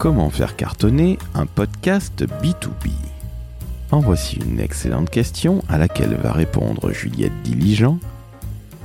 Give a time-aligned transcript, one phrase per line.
[0.00, 2.90] Comment faire cartonner un podcast B2B
[3.90, 7.98] En voici une excellente question à laquelle va répondre Juliette Diligent,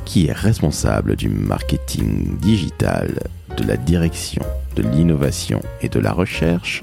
[0.03, 3.17] qui est responsable du marketing digital,
[3.55, 4.41] de la direction
[4.75, 6.81] de l'innovation et de la recherche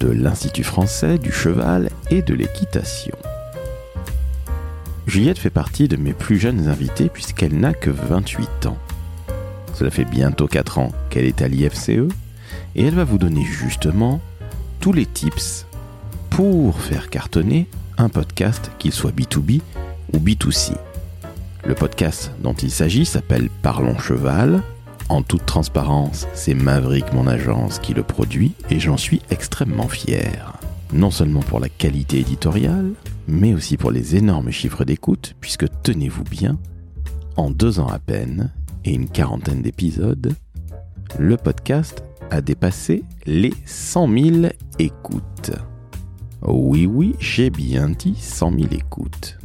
[0.00, 3.18] de l'Institut français du cheval et de l'équitation.
[5.06, 8.78] Juliette fait partie de mes plus jeunes invités puisqu'elle n'a que 28 ans.
[9.74, 12.08] Cela fait bientôt 4 ans qu'elle est à l'IFCE
[12.74, 14.20] et elle va vous donner justement
[14.80, 15.66] tous les tips
[16.30, 19.60] pour faire cartonner un podcast, qu'il soit B2B
[20.12, 20.72] ou B2C.
[21.64, 24.62] Le podcast dont il s'agit s'appelle Parlons Cheval.
[25.08, 30.54] En toute transparence, c'est Maverick, mon agence, qui le produit et j'en suis extrêmement fier.
[30.92, 32.92] Non seulement pour la qualité éditoriale,
[33.28, 36.58] mais aussi pour les énormes chiffres d'écoute, puisque tenez-vous bien,
[37.36, 38.52] en deux ans à peine
[38.84, 40.34] et une quarantaine d'épisodes,
[41.18, 44.46] le podcast a dépassé les 100 000
[44.78, 45.52] écoutes.
[46.40, 49.38] Oui, oui, j'ai bien dit 100 000 écoutes.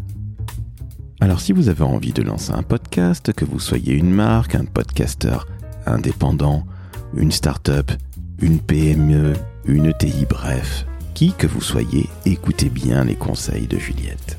[1.19, 4.63] Alors si vous avez envie de lancer un podcast, que vous soyez une marque, un
[4.63, 5.47] podcasteur
[5.85, 6.65] indépendant,
[7.13, 7.91] une start-up,
[8.39, 9.33] une PME,
[9.65, 14.37] une TI, bref, qui que vous soyez, écoutez bien les conseils de Juliette.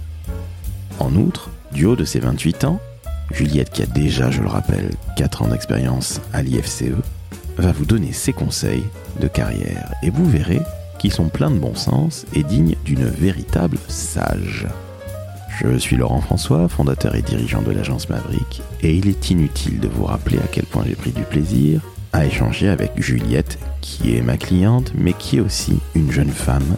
[0.98, 2.80] En outre, du haut de ses 28 ans,
[3.30, 6.94] Juliette, qui a déjà, je le rappelle, 4 ans d'expérience à l'IFCE,
[7.58, 8.84] va vous donner ses conseils
[9.20, 10.60] de carrière et vous verrez
[10.98, 14.66] qu'ils sont pleins de bon sens et dignes d'une véritable sage.
[15.60, 19.88] Je suis Laurent François, fondateur et dirigeant de l'agence Maverick, et il est inutile de
[19.88, 21.80] vous rappeler à quel point j'ai pris du plaisir
[22.12, 26.76] à échanger avec Juliette, qui est ma cliente, mais qui est aussi une jeune femme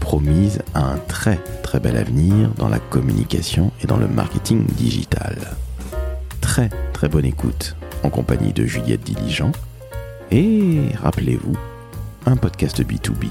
[0.00, 5.36] promise à un très très bel avenir dans la communication et dans le marketing digital.
[6.40, 9.52] Très très bonne écoute en compagnie de Juliette Diligent,
[10.30, 11.56] et rappelez-vous,
[12.26, 13.28] un podcast B2B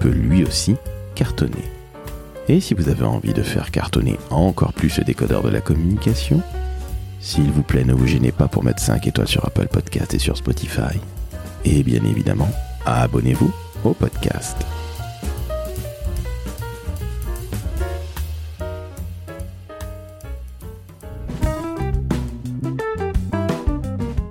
[0.00, 0.76] peut lui aussi
[1.14, 1.64] cartonner.
[2.48, 6.42] Et si vous avez envie de faire cartonner encore plus le décodeur de la communication,
[7.20, 10.18] s'il vous plaît, ne vous gênez pas pour mettre 5 étoiles sur Apple Podcast et
[10.18, 10.98] sur Spotify.
[11.64, 12.50] Et bien évidemment,
[12.84, 13.52] abonnez-vous
[13.84, 14.64] au podcast.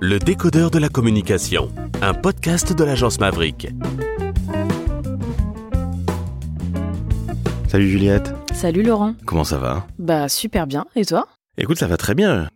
[0.00, 1.68] Le décodeur de la communication,
[2.02, 3.68] un podcast de l'agence Maverick.
[7.68, 9.14] Salut Juliette, Salut Laurent.
[9.26, 9.86] comment ça va?
[9.98, 10.86] Bah super bien.
[10.94, 11.28] Et toi?
[11.58, 12.48] Écoute, ça va très bien.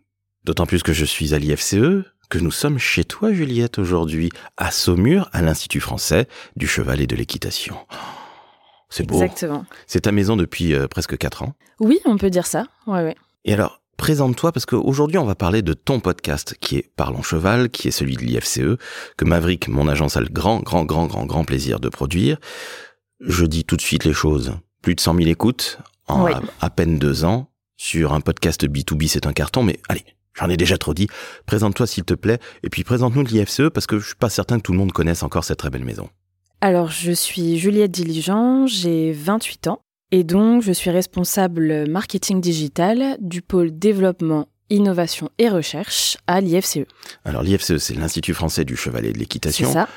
[0.43, 4.71] D'autant plus que je suis à l'IFCE, que nous sommes chez toi Juliette aujourd'hui, à
[4.71, 7.75] Saumur, à l'Institut français du cheval et de l'équitation.
[8.89, 9.15] C'est beau.
[9.21, 9.65] Exactement.
[9.87, 11.53] C'est ta maison depuis euh, presque 4 ans.
[11.79, 12.65] Oui, on peut dire ça.
[12.87, 13.15] Ouais, ouais.
[13.45, 17.69] Et alors, présente-toi parce qu'aujourd'hui on va parler de ton podcast qui est Parlons Cheval,
[17.69, 18.77] qui est celui de l'IFCE,
[19.15, 22.39] que Maverick, mon agence, a le grand, grand, grand, grand, grand plaisir de produire.
[23.19, 24.53] Je dis tout de suite les choses.
[24.81, 26.31] Plus de 100 000 écoutes en Oui.
[26.33, 27.51] à, à peine deux ans.
[27.77, 30.03] Sur un podcast B2B, c'est un carton, mais allez,
[30.33, 31.07] j'en ai déjà trop dit.
[31.45, 34.57] Présente-toi s'il te plaît, et puis présente-nous de l'IFCE parce que je suis pas certain
[34.57, 36.09] que tout le monde connaisse encore cette très belle maison.
[36.59, 39.81] Alors, je suis Juliette Diligent, j'ai 28 ans.
[40.11, 46.79] Et donc, je suis responsable marketing digital du pôle développement, innovation et recherche à l'IFCE.
[47.23, 49.71] Alors l'IFCE, c'est l'Institut français du cheval et de C'est l'équitation.
[49.71, 49.87] ça,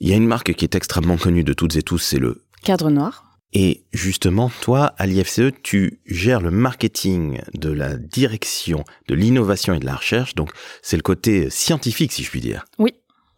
[0.00, 2.44] Il y a une marque qui est extrêmement connue de toutes et tous, c'est le
[2.62, 3.24] cadre noir.
[3.54, 9.78] Et justement, toi, à l'IFCE, tu gères le marketing de la direction de l'innovation et
[9.78, 10.34] de la recherche.
[10.34, 10.50] Donc,
[10.82, 12.66] c'est le côté scientifique, si je puis dire.
[12.78, 12.92] Oui,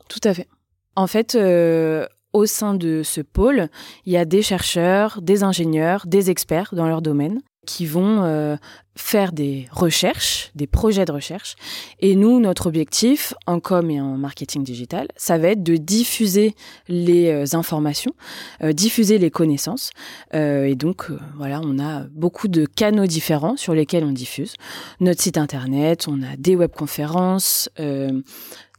[0.08, 0.48] tout à fait.
[0.96, 3.68] En fait, euh, au sein de ce pôle,
[4.06, 8.56] il y a des chercheurs, des ingénieurs, des experts dans leur domaine qui vont euh,
[8.96, 11.56] faire des recherches, des projets de recherche.
[12.00, 16.54] Et nous, notre objectif, en com et en marketing digital, ça va être de diffuser
[16.88, 18.14] les euh, informations,
[18.62, 19.90] euh, diffuser les connaissances.
[20.34, 24.54] Euh, et donc, euh, voilà, on a beaucoup de canaux différents sur lesquels on diffuse.
[25.00, 28.22] Notre site internet, on a des webconférences, euh,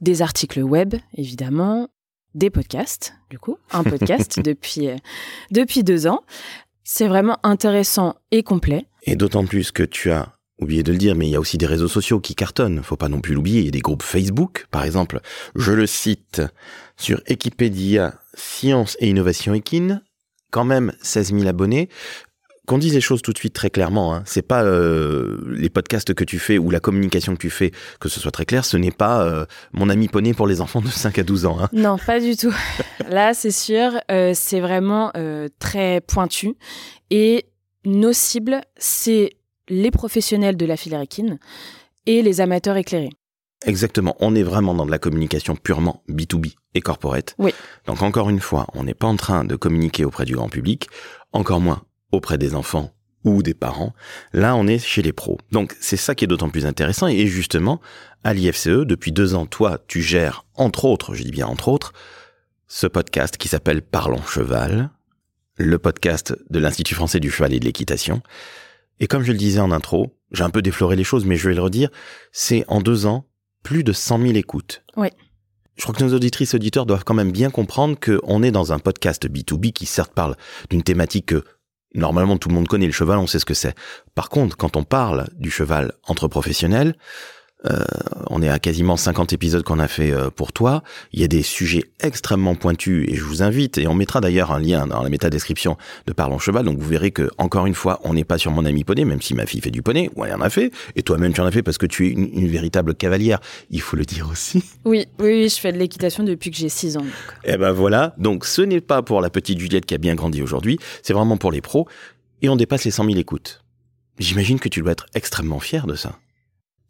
[0.02, 1.88] des articles web, évidemment,
[2.36, 4.96] des podcasts, du coup, un podcast depuis, euh,
[5.52, 6.22] depuis deux ans.
[6.84, 8.86] C'est vraiment intéressant et complet.
[9.04, 11.58] Et d'autant plus que tu as oublié de le dire, mais il y a aussi
[11.58, 12.84] des réseaux sociaux qui cartonnent.
[12.84, 13.60] Faut pas non plus l'oublier.
[13.60, 15.20] Il y a des groupes Facebook, par exemple.
[15.56, 16.42] Je le cite
[16.98, 20.04] sur Wikipédia, Science et Innovation Equine.
[20.52, 21.90] Quand même 16 000 abonnés.
[22.68, 24.24] Qu'on dise les choses tout de suite très clairement, hein.
[24.26, 28.08] c'est pas euh, les podcasts que tu fais ou la communication que tu fais, que
[28.08, 30.88] ce soit très clair, ce n'est pas euh, mon ami poney pour les enfants de
[30.88, 31.58] 5 à 12 ans.
[31.60, 31.70] Hein.
[31.74, 32.54] Non, pas du tout.
[33.10, 35.12] Là, c'est sûr, euh, c'est vraiment
[35.60, 36.56] très pointu.
[37.10, 37.46] Et
[37.84, 39.32] nos cibles, c'est
[39.68, 41.40] les professionnels de la filière équine
[42.06, 43.12] et les amateurs éclairés.
[43.66, 44.16] Exactement.
[44.20, 47.36] On est vraiment dans de la communication purement B2B et corporate.
[47.38, 47.54] Oui.
[47.86, 50.88] Donc encore une fois, on n'est pas en train de communiquer auprès du grand public,
[51.32, 52.94] encore moins auprès des enfants
[53.24, 53.94] ou des parents.
[54.34, 55.38] Là, on est chez les pros.
[55.52, 57.08] Donc c'est ça qui est d'autant plus intéressant.
[57.08, 57.80] Et justement,
[58.24, 61.94] à l'IFCE, depuis deux ans, toi, tu gères, entre autres, je dis bien entre autres,
[62.68, 64.90] ce podcast qui s'appelle Parlons Cheval,
[65.56, 68.22] le podcast de l'Institut français du cheval et de l'équitation.
[69.00, 71.50] Et comme je le disais en intro, j'ai un peu défloré les choses, mais je
[71.50, 71.90] vais le redire,
[72.32, 73.26] c'est en deux ans
[73.64, 74.84] plus de 100 000 écoutes.
[74.96, 75.10] Oui.
[75.76, 78.80] Je crois que nos auditrices auditeurs doivent quand même bien comprendre qu'on est dans un
[78.80, 80.36] podcast B2B qui certes parle
[80.70, 81.44] d'une thématique que
[81.94, 83.76] normalement tout le monde connaît, le cheval, on sait ce que c'est.
[84.16, 86.96] Par contre, quand on parle du cheval entre professionnels,
[87.70, 87.80] euh,
[88.30, 90.84] on est à quasiment 50 épisodes qu'on a fait euh, pour toi.
[91.14, 94.52] Il y a des sujets extrêmement pointus et je vous invite, et on mettra d'ailleurs
[94.52, 95.78] un lien dans la méta-description
[96.08, 98.66] de Parlons Cheval, donc vous verrez que, encore une fois, on n'est pas sur mon
[98.66, 101.04] ami poney, même si ma fille fait du poney, ou elle en a fait, et
[101.04, 104.06] toi-même tu en as fait parce que tu es une, véritable cavalière, il faut le
[104.06, 104.64] dire aussi.
[104.84, 107.06] Oui, oui, je fais de l'équitation depuis que j'ai 6 ans.
[107.44, 110.16] Et eh ben voilà, donc ce n'est pas pour la petite Juliette qui a bien
[110.16, 111.88] grandi aujourd'hui, c'est vraiment pour les pros,
[112.42, 113.64] et on dépasse les 100 000 écoutes.
[114.18, 116.18] J'imagine que tu dois être extrêmement fier de ça.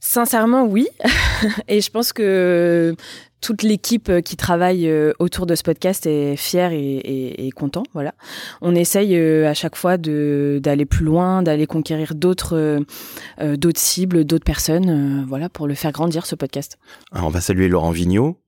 [0.01, 0.88] Sincèrement, oui.
[1.68, 2.95] et je pense que
[3.39, 7.83] toute l'équipe qui travaille euh, autour de ce podcast est fière et, content.
[8.62, 14.24] On essaye euh, à chaque fois d'aller plus loin, d'aller conquérir d'autres euh, d'autres cibles,
[14.24, 16.77] d'autres personnes, voilà, pour le faire grandir ce podcast.
[17.12, 18.41] on va saluer Laurent Vigneault.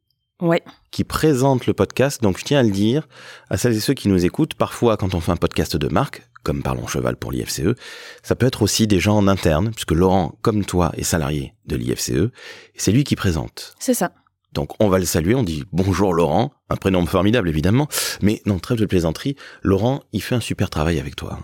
[0.44, 0.62] Ouais.
[0.92, 2.22] qui présente le podcast.
[2.22, 3.08] Donc je tiens à le dire
[3.50, 6.28] à celles et ceux qui nous écoutent, parfois quand on fait un podcast de marque,
[6.44, 7.76] comme Parlons Cheval pour l'IFCE.
[8.22, 11.78] Ça peut être aussi des gens en interne, puisque Laurent, comme toi, est salarié de
[11.78, 12.32] l'IFCE, et
[12.76, 13.74] c'est lui qui présente.
[13.80, 14.12] C'est ça.
[14.54, 17.88] Donc on va le saluer, on dit bonjour Laurent, un prénom formidable évidemment,
[18.22, 21.40] mais non, trêve de plaisanterie, Laurent, il fait un super travail avec toi.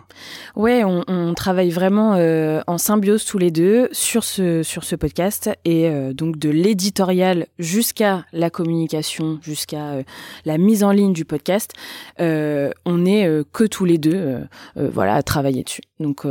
[0.55, 5.49] Ouais, on, travaille vraiment euh, en symbiose tous les deux sur ce, sur ce podcast,
[5.65, 10.03] et euh, donc de l'éditorial jusqu'à la communication, jusqu'à euh,
[10.45, 11.73] la mise en ligne du podcast,
[12.19, 14.39] on est que tous les deux
[14.75, 15.81] voilà, à travailler dessus.
[15.99, 16.25] Donc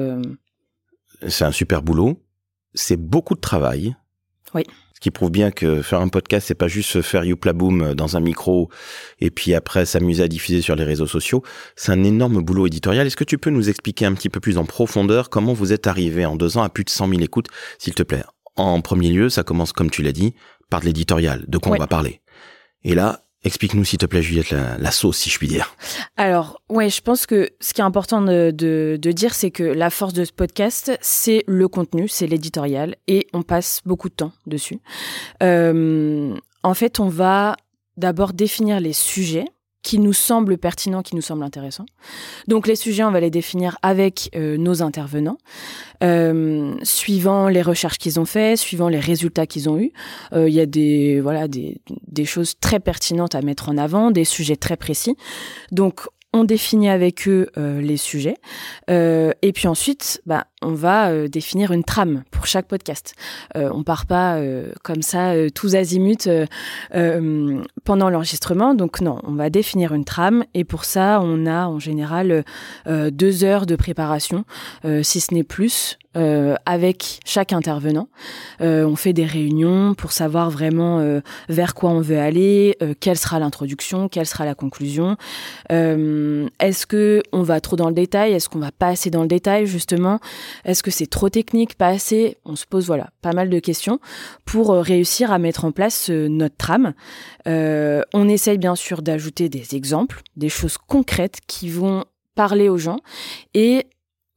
[1.27, 2.21] C'est un super boulot,
[2.75, 3.97] c'est beaucoup de travail.
[4.55, 4.65] Oui.
[4.99, 8.17] Ce qui prouve bien que faire un podcast, c'est pas juste faire youpla boom dans
[8.17, 8.69] un micro
[9.21, 11.45] et puis après s'amuser à diffuser sur les réseaux sociaux.
[11.77, 13.07] C'est un énorme boulot éditorial.
[13.07, 15.87] Est-ce que tu peux nous expliquer un petit peu plus en profondeur comment vous êtes
[15.87, 17.47] arrivé en deux ans à plus de 100 000 écoutes,
[17.79, 18.25] s'il te plaît?
[18.57, 20.35] En premier lieu, ça commence, comme tu l'as dit,
[20.69, 22.21] par de l'éditorial, de quoi on va parler.
[22.83, 25.77] Et là, Explique-nous, s'il te plaît, Juliette, la, sauce, si je puis dire.
[26.17, 29.91] Alors, ouais, je pense que ce qui est important de, de, dire, c'est que la
[29.91, 34.33] force de ce podcast, c'est le contenu, c'est l'éditorial, et on passe beaucoup de temps
[34.47, 34.81] dessus.
[35.43, 37.57] Euh, en fait, on va
[37.97, 39.47] d'abord définir les sujets
[39.83, 41.87] qui nous semblent pertinents, qui nous semblent intéressants.
[42.47, 45.39] Donc les sujets, on va les définir avec euh, nos intervenants,
[46.03, 49.93] euh, suivant les recherches qu'ils ont fait, suivant les résultats qu'ils ont eus.
[50.33, 54.11] Euh, il y a des voilà des, des choses très pertinentes à mettre en avant,
[54.11, 55.17] des sujets très précis.
[55.71, 58.37] Donc on définit avec eux euh, les sujets
[58.91, 63.15] euh, et puis ensuite bah, on va euh, définir une trame pour chaque podcast.
[63.55, 64.41] On part pas
[64.83, 66.29] comme ça tous azimuts
[67.85, 68.75] pendant l'enregistrement.
[68.75, 72.45] Donc non on va définir une trame et pour ça on a en général
[72.87, 74.45] deux heures de préparation
[75.03, 78.09] si ce n'est plus euh, avec chaque intervenant.
[78.63, 81.21] Euh, on fait des réunions pour savoir vraiment euh,
[81.51, 85.17] vers quoi on veut aller, quelle sera l'introduction, quelle sera la conclusion.
[85.69, 88.33] Est-ce que on va trop dans le détail?
[88.33, 90.19] Est-ce qu'on va pas assez dans le détail justement?
[90.65, 92.39] Est-ce que c'est trop technique, pas assez?
[92.47, 94.01] On se pose voilà pas mal de questions
[94.47, 96.95] pour réussir à mettre en place notre trame.
[97.47, 102.05] on essaye bien sûr d'ajouter des exemples, des choses concrètes qui vont
[102.35, 103.01] parler aux gens
[103.53, 103.87] et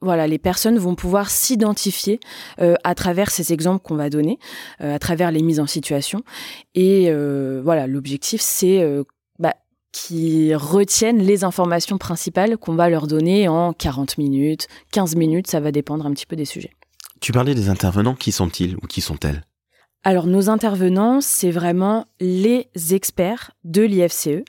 [0.01, 2.19] voilà, les personnes vont pouvoir s'identifier
[2.59, 4.39] euh, à travers ces exemples qu'on va donner,
[4.81, 6.23] euh, à travers les mises en situation.
[6.73, 8.83] Et euh, voilà, l'objectif, c'est
[9.39, 9.53] bah,
[9.91, 15.59] qu'ils retiennent les informations principales qu'on va leur donner en 40 minutes, 15 minutes, ça
[15.59, 16.71] va dépendre un petit peu des sujets.
[17.19, 19.43] Tu parlais des intervenants, qui sont-ils ou qui sont-elles?
[20.03, 24.43] Alors nos intervenants, c'est vraiment les experts de l'IFCE.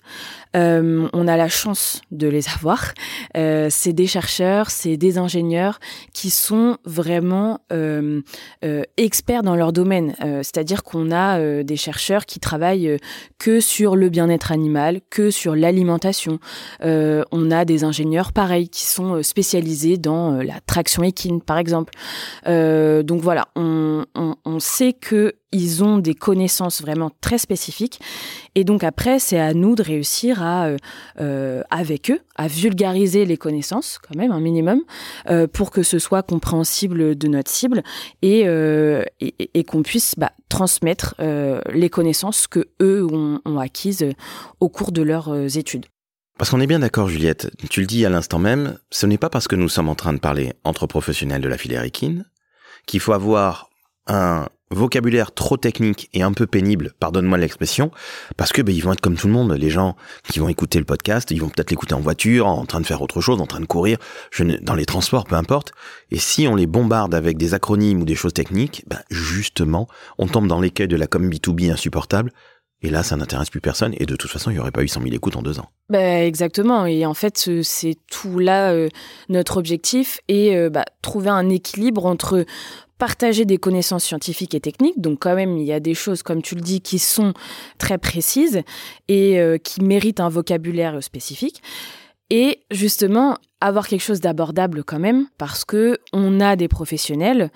[0.56, 2.92] Euh, on a la chance de les avoir.
[3.36, 5.78] Euh, c'est des chercheurs, c'est des ingénieurs
[6.14, 8.22] qui sont vraiment euh,
[8.96, 10.14] experts dans leur domaine.
[10.42, 12.96] C'est-à-dire qu'on a des chercheurs qui travaillent
[13.38, 16.38] que sur le bien-être animal, que sur l'alimentation.
[16.82, 21.92] on a des ingénieurs pareils qui sont spécialisés dans la traction équine, par exemple.
[22.46, 28.00] donc voilà, on sait que ils ont des connaissances vraiment très spécifiques.
[28.54, 30.76] Et donc après, c'est à nous de réussir à, euh,
[31.20, 34.80] euh, avec eux, à vulgariser les connaissances, quand même, un minimum,
[35.28, 37.82] euh, pour que ce soit compréhensible de notre cible
[38.22, 38.42] et,
[39.20, 41.14] et, qu'on puisse bah, transmettre
[41.72, 44.06] les connaissances que eux ont, acquises
[44.60, 45.86] au cours de leurs études.
[46.38, 49.30] Parce qu'on est bien d'accord, Juliette, tu le dis à l'instant même, ce n'est pas
[49.30, 52.24] parce que nous sommes en train de parler entre professionnels de la filière équine
[52.86, 53.70] qu'il faut avoir
[54.06, 57.90] un vocabulaire trop technique et un peu pénible, pardonne-moi l'expression,
[58.36, 59.96] parce que ben, ils vont être comme tout le monde, les gens
[60.28, 63.02] qui vont écouter le podcast, ils vont peut-être l'écouter en voiture, en train de faire
[63.02, 63.98] autre chose, en train de courir,
[64.62, 65.72] dans les transports, peu importe.
[66.10, 69.88] Et si on les bombarde avec des acronymes ou des choses techniques, ben, justement,
[70.18, 72.32] on tombe dans l'écueil de la com B2B insupportable.
[72.82, 73.94] Et là, ça n'intéresse plus personne.
[73.98, 75.68] Et de toute façon, il n'y aurait pas eu 100 000 écoutes en deux ans.
[75.88, 76.86] Ben, exactement.
[76.86, 78.88] Et en fait, c'est tout là euh,
[79.28, 82.44] notre objectif et euh, bah, trouver un équilibre entre
[82.98, 85.00] partager des connaissances scientifiques et techniques.
[85.00, 87.34] Donc quand même, il y a des choses, comme tu le dis, qui sont
[87.78, 88.62] très précises
[89.08, 91.62] et euh, qui méritent un vocabulaire spécifique.
[92.30, 97.50] Et justement, avoir quelque chose d'abordable quand même, parce que on a des professionnels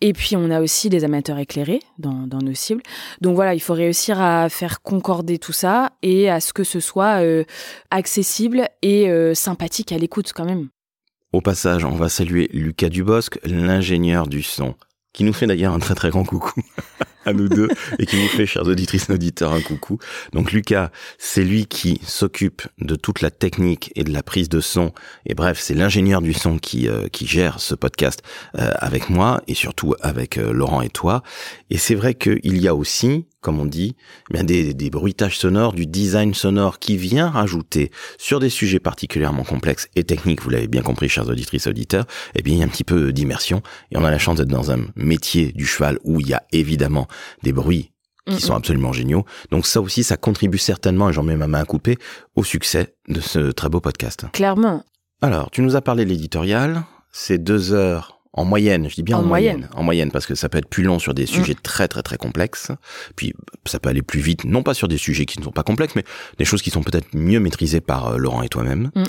[0.00, 2.82] et puis on a aussi des amateurs éclairés dans, nos cibles.
[3.20, 6.80] Donc voilà, il faut réussir à faire concorder tout ça et à ce que ce
[6.80, 7.44] soit euh,
[7.90, 10.68] accessible et euh, sympathique à l'écoute quand même.
[11.32, 14.74] Au passage, on va saluer Lucas Dubosc, l'ingénieur du son
[15.12, 16.60] qui nous fait d'ailleurs un très très grand coucou
[17.24, 19.98] à nous deux et qui nous fait, chers auditrices auditeurs, un coucou.
[20.32, 24.60] Donc Lucas, c'est lui qui s'occupe de toute la technique et de la prise de
[24.60, 24.92] son.
[25.26, 28.22] Et bref, c'est l'ingénieur du son qui, euh, qui gère ce podcast
[28.58, 31.22] euh, avec moi et surtout avec euh, Laurent et toi.
[31.70, 33.96] Et c'est vrai qu'il y a aussi comme on dit,
[34.30, 38.80] eh bien des, des, bruitages sonores, du design sonore qui vient rajouter sur des sujets
[38.80, 42.62] particulièrement complexes et techniques, vous l'avez bien compris, chers auditrices auditeurs, eh bien il y
[42.62, 45.64] a un petit peu d'immersion et on a la chance d'être dans un métier du
[45.64, 47.08] cheval où il y a évidemment
[47.42, 47.92] des bruits
[48.26, 49.24] qui sont absolument géniaux.
[49.50, 51.98] Donc ça aussi, ça contribue certainement, et j'en mets ma main à couper,
[52.36, 54.26] au succès de ce très beau podcast.
[54.32, 54.84] Clairement.
[55.22, 59.18] Alors, tu nous as parlé de l'éditorial, c'est deux heures en moyenne, je dis bien
[59.18, 59.68] en, moyenne.
[59.74, 61.26] En moyenne, parce que ça peut être plus long sur des mm.
[61.26, 62.70] sujets très très très complexes.
[63.16, 63.34] Puis
[63.66, 65.94] ça peut aller plus vite, non pas sur des sujets qui ne sont pas complexes,
[65.96, 66.04] mais
[66.38, 68.90] des choses qui sont peut-être mieux maîtrisées par euh, Laurent et toi-même.
[68.94, 69.04] Mm.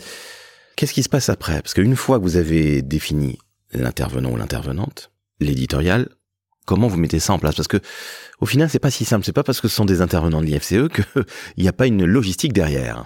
[0.75, 1.61] Qu'est-ce qui se passe après?
[1.61, 3.37] Parce qu'une fois que vous avez défini
[3.73, 6.09] l'intervenant ou l'intervenante, l'éditorial,
[6.65, 7.55] comment vous mettez ça en place?
[7.55, 7.79] Parce que
[8.39, 9.23] au final, c'est pas si simple.
[9.23, 11.25] C'est pas parce que ce sont des intervenants de l'IFCE qu'il
[11.57, 13.05] n'y a pas une logistique derrière.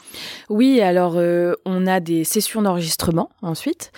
[0.49, 3.91] Oui, alors euh, on a des sessions d'enregistrement ensuite.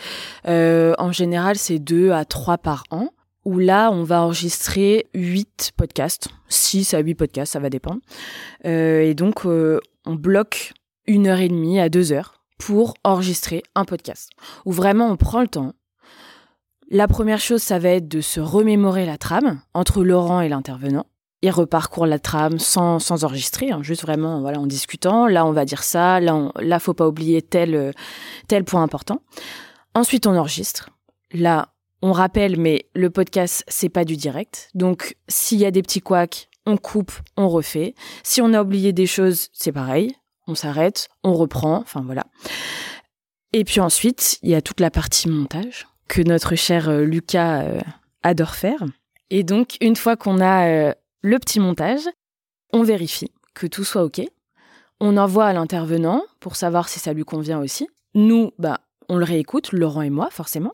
[0.48, 3.10] Euh, en général, c'est deux à trois par an.
[3.46, 8.02] Où là, on va enregistrer huit podcasts, six à huit podcasts, ça va dépendre.
[8.66, 10.74] Euh, et donc, on bloque
[11.06, 14.32] une heure et demie à deux heures pour enregistrer un podcast.
[14.66, 15.74] Où vraiment on prend le temps,
[16.90, 21.06] la première chose, ça va être de se remémorer la trame entre Laurent et l'intervenant.
[21.42, 25.28] Il reparcourt la trame sans, sans enregistrer, hein, juste vraiment voilà, en discutant.
[25.28, 27.92] Là, on va dire ça, là, on, là faut pas oublier tel, euh,
[28.48, 29.22] tel point important.
[29.94, 30.90] Ensuite, on enregistre.
[31.32, 31.70] Là,
[32.02, 34.70] on rappelle, mais le podcast, c'est pas du direct.
[34.74, 37.96] Donc, s'il y a des petits couacs, on coupe, on refait.
[38.24, 40.16] Si on a oublié des choses, c'est pareil.
[40.48, 42.26] On s'arrête, on reprend, enfin voilà.
[43.54, 47.64] Et puis ensuite, il y a toute la partie montage que notre cher euh, Lucas
[47.64, 47.80] euh,
[48.24, 48.84] adore faire.
[49.30, 52.08] Et donc, une fois qu'on a euh, le petit montage,
[52.74, 54.22] on vérifie que tout soit OK.
[55.00, 57.88] On envoie à l'intervenant pour savoir si ça lui convient aussi.
[58.16, 60.74] Nous, bah, on le réécoute, Laurent et moi, forcément.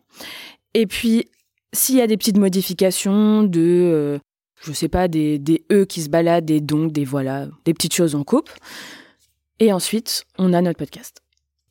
[0.74, 1.30] Et puis,
[1.74, 4.20] s'il y a des petites modifications de,
[4.62, 7.94] je sais pas, des, des E qui se baladent, des donc, des voilà, des petites
[7.94, 8.50] choses, on coupe.
[9.60, 11.22] Et ensuite, on a notre podcast.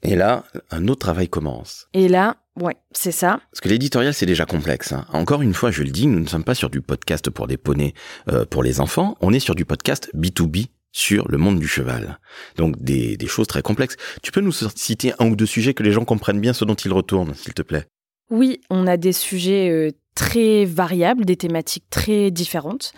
[0.02, 1.88] Et là, un autre travail commence.
[1.94, 3.40] Et là, Ouais, c'est ça.
[3.50, 4.92] Parce que l'éditorial, c'est déjà complexe.
[4.92, 5.06] Hein.
[5.12, 7.56] Encore une fois, je le dis, nous ne sommes pas sur du podcast pour des
[7.56, 7.94] poneys
[8.30, 12.18] euh, pour les enfants, on est sur du podcast B2B sur le monde du cheval.
[12.56, 13.96] Donc des, des choses très complexes.
[14.22, 16.74] Tu peux nous citer un ou deux sujets que les gens comprennent bien ce dont
[16.74, 17.86] ils retournent, s'il te plaît?
[18.30, 22.92] Oui, on a des sujets euh, très variables, des thématiques très différentes.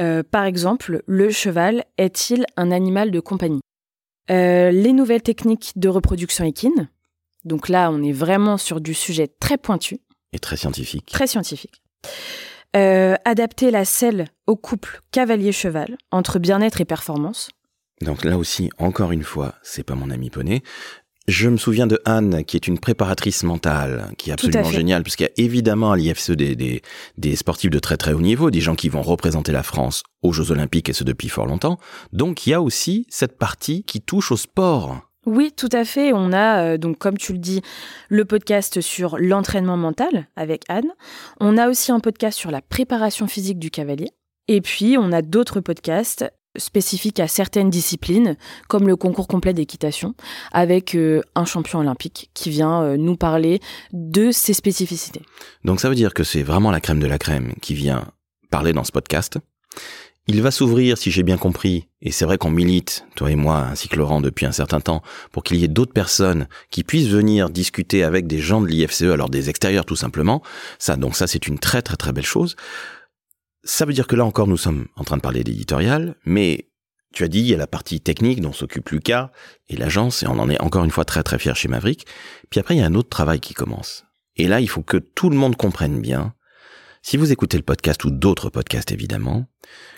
[0.00, 3.60] Euh, par exemple, le cheval est-il un animal de compagnie?
[4.28, 6.88] Les nouvelles techniques de reproduction équine,
[7.46, 10.00] donc là, on est vraiment sur du sujet très pointu.
[10.32, 11.06] Et très scientifique.
[11.06, 11.80] Très scientifique.
[12.74, 17.48] Euh, adapter la selle au couple cavalier-cheval entre bien-être et performance.
[18.02, 20.62] Donc là aussi, encore une fois, c'est pas mon ami poney.
[21.28, 25.24] Je me souviens de Anne, qui est une préparatrice mentale, qui est absolument géniale, puisqu'il
[25.24, 26.82] y a évidemment à l'IFCE des,
[27.16, 30.32] des, sportifs de très très haut niveau, des gens qui vont représenter la France aux
[30.32, 31.78] Jeux Olympiques, et ce depuis fort longtemps.
[32.12, 35.05] Donc il y a aussi cette partie qui touche au sport.
[35.26, 36.12] Oui, tout à fait.
[36.12, 37.60] On a, euh, donc, comme tu le dis,
[38.08, 40.88] le podcast sur l'entraînement mental avec Anne.
[41.40, 44.10] On a aussi un podcast sur la préparation physique du cavalier
[44.46, 46.24] Et puis, on a d'autres podcasts
[46.56, 48.36] spécifiques à certaines disciplines,
[48.68, 50.14] comme le concours complet d'équitation,
[50.52, 53.60] avec euh, un champion olympique qui vient euh, nous parler
[53.92, 55.22] de ses spécificités.
[55.64, 58.06] Donc ça veut dire que c'est vraiment la crème de la crème qui vient
[58.50, 59.38] parler dans ce podcast.
[60.28, 63.68] Il va s'ouvrir, si j'ai bien compris, et c'est vrai qu'on milite, toi et moi,
[63.70, 67.06] ainsi que Laurent, depuis un certain temps, pour qu'il y ait d'autres personnes qui puissent
[67.06, 70.42] venir discuter avec des gens de l'IFCE, alors des extérieurs tout simplement.
[70.80, 72.56] Ça, donc ça, c'est une très très très belle chose.
[73.62, 76.70] Ça veut dire que là encore, nous sommes en train de parler d'éditorial, mais
[77.14, 79.30] tu as dit, il y a la partie technique dont s'occupe Lucas
[79.68, 82.04] et l'agence, et on en est encore une fois très très fiers chez Maverick.
[82.50, 84.04] Puis après, il y a un autre travail qui commence.
[84.34, 86.34] Et là, il faut que tout le monde comprenne bien
[87.06, 89.46] si vous écoutez le podcast ou d'autres podcasts évidemment,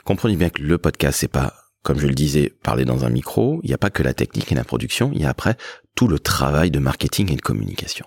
[0.04, 3.60] comprenez bien que le podcast c'est pas comme je le disais, parler dans un micro,
[3.62, 5.56] il n'y a pas que la technique et la production, il y a après
[5.94, 8.04] tout le travail de marketing et de communication.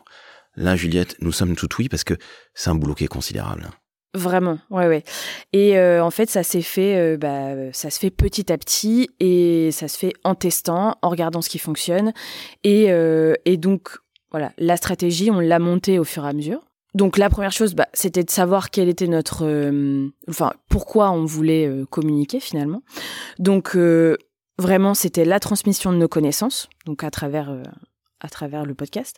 [0.55, 2.13] Là, Juliette, nous sommes tout oui parce que
[2.53, 3.71] c'est un boulot qui est considérable.
[4.13, 5.03] Vraiment, ouais, ouais.
[5.51, 9.09] Et euh, en fait, ça s'est fait, euh, bah, ça se fait petit à petit
[9.19, 12.13] et ça se fait en testant, en regardant ce qui fonctionne.
[12.63, 13.97] Et, euh, et donc,
[14.29, 16.61] voilà, la stratégie, on l'a montée au fur et à mesure.
[16.93, 21.23] Donc la première chose, bah, c'était de savoir quel était notre, euh, enfin pourquoi on
[21.23, 22.81] voulait euh, communiquer finalement.
[23.39, 24.17] Donc euh,
[24.57, 27.55] vraiment, c'était la transmission de nos connaissances, donc à travers
[28.19, 29.17] à travers le podcast.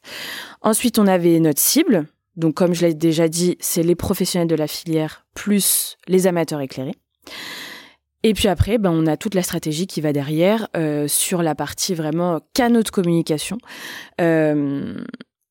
[0.62, 2.08] Ensuite, on avait notre cible.
[2.36, 6.62] Donc comme je l'ai déjà dit, c'est les professionnels de la filière plus les amateurs
[6.62, 6.96] éclairés.
[8.26, 10.70] Et puis après, ben, on a toute la stratégie qui va derrière
[11.08, 13.58] sur la partie vraiment canaux de communication.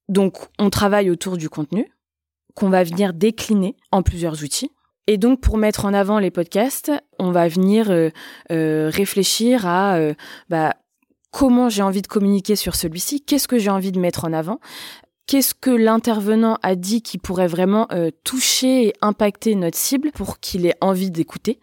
[0.08, 1.92] donc on travaille autour du contenu
[2.54, 4.70] qu'on va venir décliner en plusieurs outils.
[5.06, 8.10] Et donc, pour mettre en avant les podcasts, on va venir euh,
[8.52, 10.14] euh, réfléchir à euh,
[10.48, 10.76] bah,
[11.32, 14.60] comment j'ai envie de communiquer sur celui-ci, qu'est-ce que j'ai envie de mettre en avant,
[15.26, 17.88] qu'est-ce que l'intervenant a dit qui pourrait vraiment
[18.22, 21.58] toucher et impacter notre cible pour qu'il ait envie d'écouter.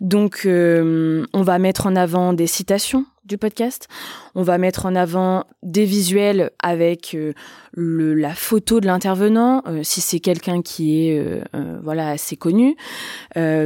[0.00, 3.04] Donc, on va mettre en avant des citations
[3.36, 3.88] podcast.
[4.34, 7.32] On va mettre en avant des visuels avec euh,
[7.76, 12.76] la photo de l'intervenant, euh, si c'est quelqu'un qui est euh, voilà assez connu.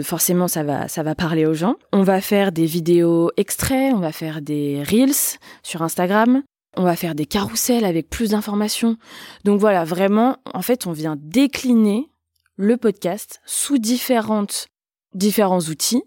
[0.02, 1.76] forcément, ça va ça va parler aux gens.
[1.92, 6.42] On va faire des vidéos extraits, on va faire des reels sur Instagram.
[6.78, 8.98] On va faire des carousels avec plus d'informations.
[9.44, 12.10] Donc voilà, vraiment, en fait, on vient décliner
[12.56, 14.68] le podcast sous différentes
[15.14, 16.02] différents outils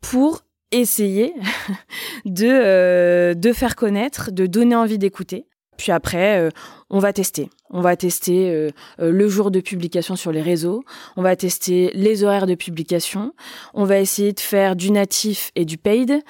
[0.00, 1.34] pour essayer
[2.24, 5.46] de, euh, de faire connaître, de donner envie d'écouter.
[5.76, 6.50] Puis après, euh,
[6.90, 7.48] on va tester.
[7.70, 10.84] On va tester euh, le jour de publication sur les réseaux.
[11.16, 13.32] On va tester les horaires de publication.
[13.74, 16.22] On va essayer de faire du natif et du paid.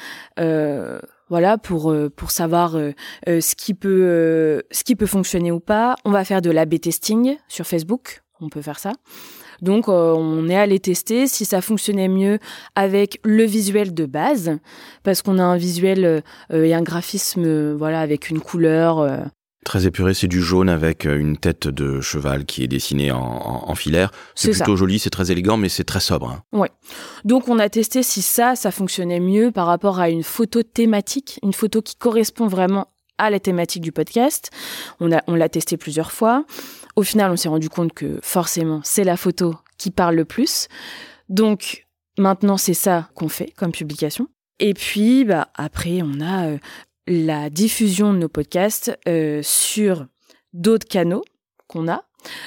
[1.28, 2.78] voilà pour pour savoir
[3.26, 5.96] ce qui peut ce qui peut fonctionner ou pas.
[6.05, 8.22] On va faire de l'A/B testing sur Facebook.
[8.42, 8.92] On peut faire ça.
[9.62, 12.38] Donc euh, on est allé tester si ça fonctionnait mieux
[12.74, 14.59] avec le visuel de base,
[15.05, 16.05] parce qu'on a un visuel
[16.52, 19.09] euh, et un graphisme euh, voilà avec une couleur.
[19.64, 24.11] Très épuré, c'est du jaune avec une tête de cheval qui est dessinée en, filaire.
[24.35, 26.31] C'est plutôt joli, c'est très élégant, mais c'est très sobre.
[26.31, 26.42] Hein.
[26.50, 26.70] Ouais.
[27.24, 31.38] Donc on a testé si ça, ça fonctionnait mieux par rapport à une photo thématique,
[31.44, 34.50] une photo qui correspond vraiment à la thématique du podcast.
[34.98, 36.44] On a, on l'a testé plusieurs fois.
[36.96, 40.68] Au final, on s'est rendu compte que forcément, c'est la photo qui parle le plus.
[41.28, 41.87] Donc
[42.18, 44.28] maintenant, c'est ça qu'on fait comme publication.
[44.59, 46.59] Et puis, bah, après, on a euh,
[47.07, 50.07] la diffusion de nos podcasts euh, sur
[50.52, 51.24] d'autres canaux
[51.66, 52.05] qu'on a.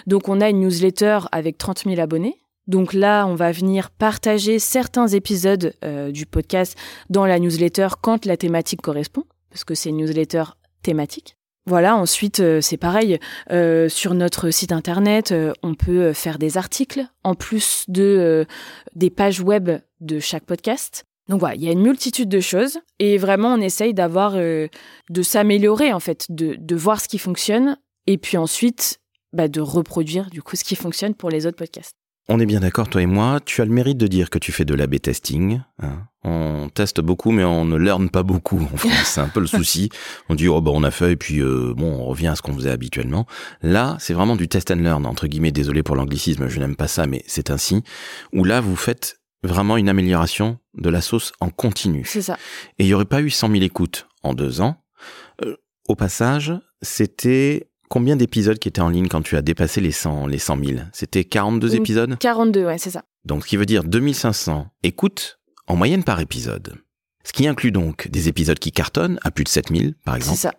[0.08, 2.40] Donc on a une newsletter avec 30 000 abonnés.
[2.68, 6.78] Donc là, on va venir partager certains épisodes euh, du podcast
[7.10, 10.44] dans la newsletter quand la thématique correspond, parce que c'est une newsletter
[10.82, 11.38] thématique.
[11.68, 13.20] Voilà, ensuite euh, c'est pareil,
[13.52, 18.46] euh, sur notre site internet, euh, on peut faire des articles en plus de
[18.94, 21.06] des pages web de chaque podcast.
[21.28, 25.22] Donc voilà, il y a une multitude de choses et vraiment on essaye d'avoir de
[25.24, 29.00] s'améliorer en fait, de, de voir ce qui fonctionne et puis ensuite
[29.34, 31.96] bah, de reproduire du coup ce qui fonctionne pour les autres podcasts.
[32.28, 33.40] On est bien d'accord, toi et moi.
[33.46, 35.62] Tu as le mérite de dire que tu fais de l'A-B testing.
[35.80, 36.08] Hein.
[36.24, 38.94] On teste beaucoup, mais on ne learn pas beaucoup en France.
[39.06, 39.90] C'est un peu le souci.
[40.30, 42.42] On dit, oh, bah, on a fait, et puis, euh, bon, on revient à ce
[42.42, 43.28] qu'on faisait habituellement.
[43.62, 45.52] Là, c'est vraiment du test and learn, entre guillemets.
[45.52, 47.84] Désolé pour l'anglicisme, je n'aime pas ça, mais c'est ainsi.
[48.34, 52.06] Où là, vous faites vraiment une amélioration de la sauce en continu.
[52.06, 52.38] C'est ça.
[52.80, 54.84] Et il n'y aurait pas eu 100 000 écoutes en deux ans.
[55.44, 55.58] Euh,
[55.88, 60.28] au passage, c'était combien d'épisodes qui étaient en ligne quand tu as dépassé les 100,
[60.28, 62.18] les 100 000 C'était 42 épisodes?
[62.20, 63.04] 42, ouais, c'est ça.
[63.26, 66.76] Donc, ce qui veut dire 2500 écoutes en moyenne par épisode.
[67.24, 70.38] Ce qui inclut donc des épisodes qui cartonnent à plus de 7000, par exemple.
[70.38, 70.54] C'est ça.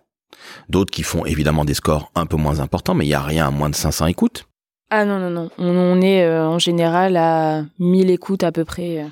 [0.69, 3.47] D'autres qui font évidemment des scores un peu moins importants, mais il n'y a rien
[3.47, 4.47] à moins de 500 écoutes.
[4.89, 5.49] Ah non, non, non.
[5.57, 9.05] On, est euh, en général à 1000 écoutes à peu près.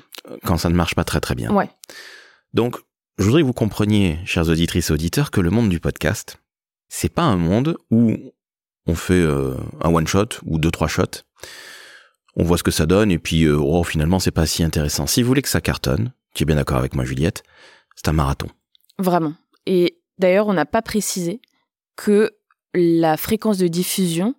[0.44, 1.52] quand ça ne marche pas très très bien.
[1.52, 1.68] Ouais.
[2.54, 2.76] Donc,
[3.18, 6.38] je voudrais que vous compreniez, chers auditrices et auditeurs, que le monde du podcast,
[6.88, 8.16] c'est pas un monde où
[8.86, 11.22] on fait euh, un one shot ou deux trois shots.
[12.36, 15.06] On voit ce que ça donne et puis euh, oh, finalement c'est pas si intéressant.
[15.06, 17.42] Si vous voulez que ça cartonne, tu es bien d'accord avec moi Juliette,
[17.94, 18.48] c'est un marathon.
[18.98, 19.34] Vraiment.
[19.66, 21.40] Et d'ailleurs, on n'a pas précisé
[21.96, 22.32] que
[22.74, 24.34] la fréquence de diffusion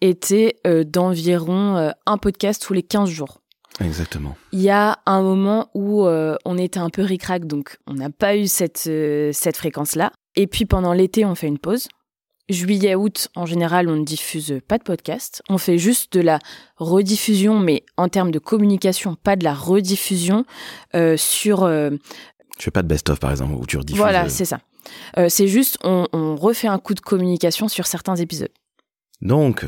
[0.00, 3.40] était euh, d'environ un podcast tous les 15 jours.
[3.80, 4.36] Exactement.
[4.52, 8.36] Il y a un moment où on était un peu ric-rac, donc on n'a pas
[8.36, 8.88] eu cette,
[9.32, 10.12] cette fréquence-là.
[10.36, 11.88] Et puis pendant l'été, on fait une pause.
[12.50, 15.42] Juillet, août, en général, on ne diffuse pas de podcast.
[15.48, 16.40] On fait juste de la
[16.76, 20.44] rediffusion, mais en termes de communication, pas de la rediffusion
[20.94, 21.90] euh, sur euh,
[22.58, 23.98] Je fais pas de best-of par exemple où tu rediffuses.
[23.98, 24.60] Voilà, euh, c'est ça.
[25.16, 28.52] Euh, c'est juste, on, on refait un coup de communication sur certains épisodes.
[29.22, 29.64] Donc,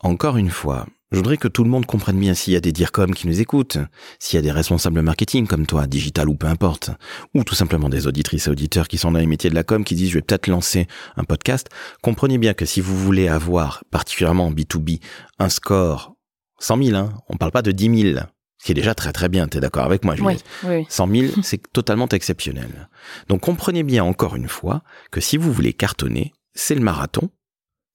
[0.00, 2.72] encore une fois, je voudrais que tout le monde comprenne bien s'il y a des
[2.72, 3.78] DIRCOM qui nous écoutent,
[4.18, 6.90] s'il y a des responsables marketing comme toi, digital ou peu importe,
[7.34, 9.84] ou tout simplement des auditrices et auditeurs qui sont dans les métiers de la com
[9.84, 11.68] qui disent je vais peut-être lancer un podcast.
[12.02, 15.00] Comprenez bien que si vous voulez avoir, particulièrement en B2B,
[15.38, 16.16] un score
[16.58, 18.18] 100 000, hein, on parle pas de 10 000,
[18.58, 20.86] ce qui est déjà très très bien, t'es d'accord avec moi, Juliette oui, oui.
[20.88, 22.88] 100 000, c'est totalement exceptionnel.
[23.28, 27.30] Donc comprenez bien encore une fois que si vous voulez cartonner, c'est le marathon,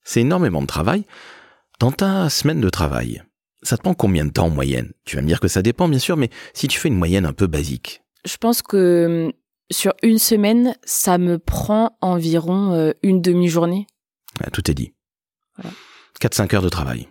[0.03, 1.05] c'est énormément de travail.
[1.79, 3.23] Dans ta semaine de travail,
[3.63, 4.91] ça te prend combien de temps en moyenne?
[5.05, 7.25] Tu vas me dire que ça dépend bien sûr, mais si tu fais une moyenne
[7.25, 9.33] un peu basique, Je pense que hum,
[9.71, 13.87] sur une semaine, ça me prend environ euh, une demi-journée.
[14.43, 14.93] ah, tout est dit.
[15.55, 15.71] Voilà.
[16.21, 17.07] 4-5 heures de travail.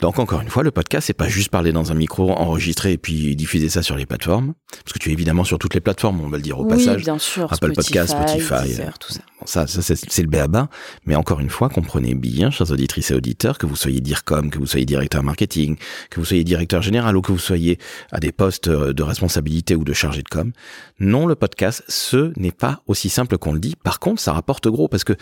[0.00, 2.98] Donc encore une fois, le podcast, c'est pas juste parler dans un micro, enregistrer et
[2.98, 4.54] puis diffuser ça sur les plateformes.
[4.84, 6.70] Parce que tu es évidemment sur toutes les plateformes, on va le dire au oui,
[6.70, 7.02] passage.
[7.02, 7.52] bien sûr.
[7.52, 9.20] Apple Podcast, Spotify, Deezer, tout ça.
[9.38, 10.68] Bon, ça, ça c'est c'est le béaba.
[11.04, 14.58] Mais encore une fois, comprenez bien, chers auditrices et auditeurs, que vous soyez DIRCOM, que
[14.58, 15.76] vous soyez directeur marketing,
[16.10, 17.78] que vous soyez directeur général ou que vous soyez
[18.12, 20.52] à des postes euh, de responsabilité ou de chargé de com.
[21.00, 23.74] Non, le podcast, ce n'est pas aussi simple qu'on le dit.
[23.82, 25.14] Par contre, ça rapporte gros parce que,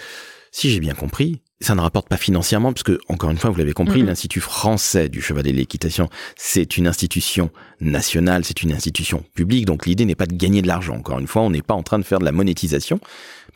[0.57, 3.59] si j'ai bien compris, ça ne rapporte pas financièrement parce que, encore une fois, vous
[3.59, 4.07] l'avez compris, Mhm.
[4.07, 9.65] l'Institut français du cheval et de l'équitation, c'est une institution nationale, c'est une institution publique.
[9.67, 10.95] Donc l'idée n'est pas de gagner de l'argent.
[10.95, 13.01] Encore une fois, on n'est pas en train de faire de la monétisation.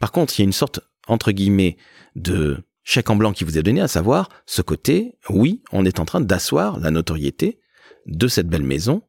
[0.01, 1.77] Par contre, il y a une sorte, entre guillemets,
[2.17, 6.01] de chèque en blanc qui vous est donné, à savoir ce côté, oui, on est
[6.01, 7.61] en train d'asseoir la notoriété
[8.07, 9.03] de cette belle maison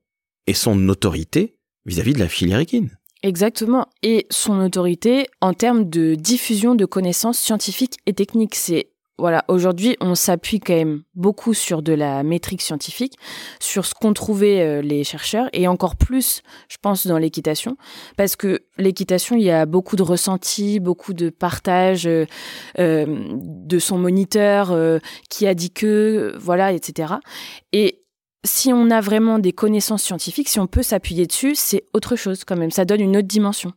[0.46, 2.99] et son autorité vis-à-vis de la filière équine.
[3.22, 3.88] Exactement.
[4.02, 8.56] Et son autorité en termes de diffusion de connaissances scientifiques et techniques.
[8.56, 13.18] C'est voilà, aujourd'hui, on s'appuie quand même beaucoup sur de la métrique scientifique,
[13.60, 17.76] sur ce qu'ont trouvé euh, les chercheurs, et encore plus, je pense, dans l'équitation,
[18.16, 22.26] parce que l'équitation, il y a beaucoup de ressentis, beaucoup de partage euh,
[22.80, 23.06] euh,
[23.36, 27.16] de son moniteur euh, qui a dit que, voilà, etc.
[27.74, 28.06] Et
[28.46, 32.44] si on a vraiment des connaissances scientifiques, si on peut s'appuyer dessus, c'est autre chose
[32.46, 32.72] quand même.
[32.72, 33.74] Ça donne une autre dimension.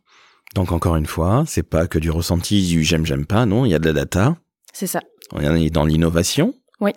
[0.55, 3.69] Donc encore une fois, c'est pas que du ressenti, du j'aime, j'aime pas, non, il
[3.71, 4.37] y a de la data,
[4.71, 5.01] C'est ça.
[5.31, 6.91] on est dans l'innovation, Oui.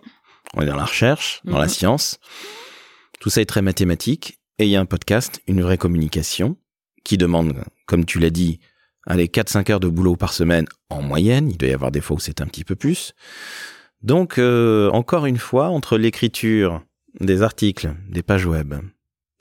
[0.55, 1.71] on est dans la recherche, dans la Mhm.
[1.71, 2.21] science.
[3.21, 4.39] Tout ça est très mathématique.
[4.59, 6.57] Et il y a un podcast, une vraie communication,
[7.05, 8.59] qui demande, comme tu l'as dit,
[9.07, 11.51] allez, 4-5 heures de boulot par semaine en moyenne.
[11.51, 13.13] Il doit y avoir des fois où c'est un petit peu plus.
[14.03, 16.83] Donc, euh, encore une fois, entre l'écriture
[17.21, 18.75] des articles, des pages web,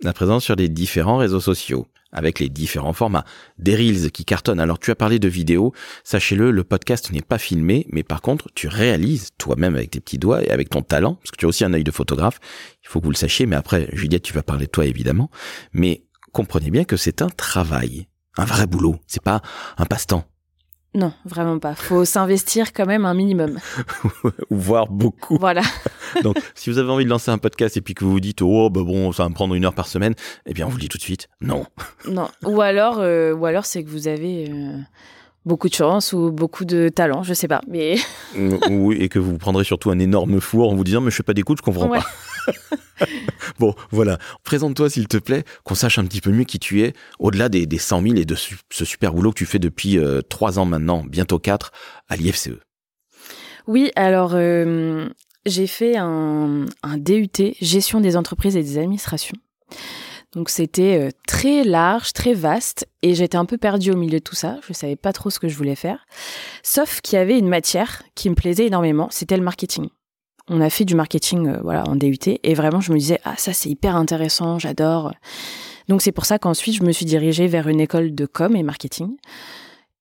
[0.02, 3.26] la présence sur les différents réseaux sociaux, avec les différents formats,
[3.58, 4.60] des reels qui cartonnent.
[4.60, 5.74] Alors, tu as parlé de vidéos.
[6.04, 10.18] Sachez-le, le podcast n'est pas filmé, mais par contre, tu réalises toi-même avec tes petits
[10.18, 12.40] doigts et avec ton talent, parce que tu as aussi un œil de photographe.
[12.84, 15.30] Il faut que vous le sachiez, mais après, Juliette, tu vas parler de toi évidemment.
[15.74, 18.08] Mais comprenez bien que c'est un travail,
[18.38, 18.96] un vrai boulot.
[19.08, 19.42] C'est pas
[19.78, 20.24] un passe-temps,
[20.94, 21.76] Non, vraiment pas.
[21.76, 23.60] Faut s'investir quand même un minimum.
[24.50, 25.38] ou voire beaucoup.
[25.38, 25.64] Voilà.
[26.24, 28.42] Donc, si vous avez envie de lancer un podcast et puis que vous vous dites,
[28.42, 30.14] oh, bah bon, ça va me prendre une heure par semaine,
[30.46, 31.66] eh bien, on vous le dit tout de suite, non.
[32.08, 32.30] Non.
[32.44, 34.78] Ou alors, euh, ou alors c'est que vous avez euh,
[35.46, 37.62] beaucoup de chance ou beaucoup de talent, je sais pas.
[37.68, 37.96] Mais
[38.70, 41.24] oui, et que vous prendrez surtout un énorme four en vous disant, mais je fais
[41.24, 42.00] pas d'écoute, je comprends Ouais.
[42.00, 42.06] pas.
[43.60, 44.18] bon, voilà.
[44.44, 47.66] Présente-toi, s'il te plaît, qu'on sache un petit peu mieux qui tu es, au-delà des,
[47.66, 50.66] des 100 000 et de ce super boulot que tu fais depuis euh, trois ans
[50.66, 51.72] maintenant, bientôt quatre,
[52.08, 52.50] à l'IFCE.
[53.68, 55.10] oui, alors euh,
[55.46, 56.66] j'ai fait un,
[56.98, 59.38] DUT gestion des entreprises et des administrations.
[60.34, 64.24] Donc c'était euh, très large, très vaste, et j'étais un peu perdue au milieu de
[64.24, 64.60] tout ça.
[64.68, 66.06] Je savais pas trop ce que je voulais faire.
[66.62, 69.88] Sauf qu'il y avait une matière qui me plaisait énormément, c'était le marketing.
[70.48, 73.34] On a fait du marketing euh, voilà en DUT et vraiment je me disais ah
[73.38, 75.14] ça c'est hyper intéressant, j'adore.
[75.88, 78.64] Donc c'est pour ça qu'ensuite je me suis dirigée vers une école de com et
[78.64, 79.16] marketing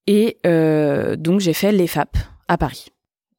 [0.07, 2.91] et euh, donc j'ai fait l'EFAP à Paris.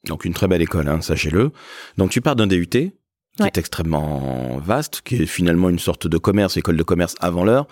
[0.07, 1.53] Donc, une très belle école, hein, sachez-le.
[1.99, 2.92] Donc, tu pars d'un DUT, qui
[3.40, 3.49] Ouais.
[3.49, 7.66] est extrêmement vaste, qui est finalement une sorte de commerce, école de commerce avant l'heure.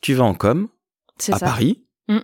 [0.00, 0.68] Tu vas en com,
[1.30, 1.38] à ça.
[1.38, 1.84] Paris.
[2.08, 2.18] Mm.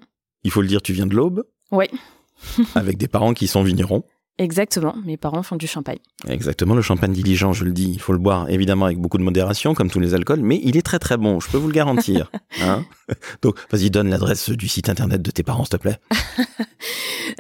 [0.45, 1.45] Il faut le dire, tu viens de l'Aube.
[1.71, 1.91] Ouais.
[2.75, 4.05] avec des parents qui sont vignerons.
[4.39, 4.97] Exactement.
[5.05, 5.99] Mes parents font du champagne.
[6.27, 9.23] Exactement, le champagne diligent, je le dis, il faut le boire évidemment avec beaucoup de
[9.23, 11.73] modération, comme tous les alcools, mais il est très très bon, je peux vous le
[11.73, 12.33] garantir.
[12.61, 12.85] hein
[13.43, 15.99] Donc, vas-y, donne l'adresse du site internet de tes parents, s'il te plaît.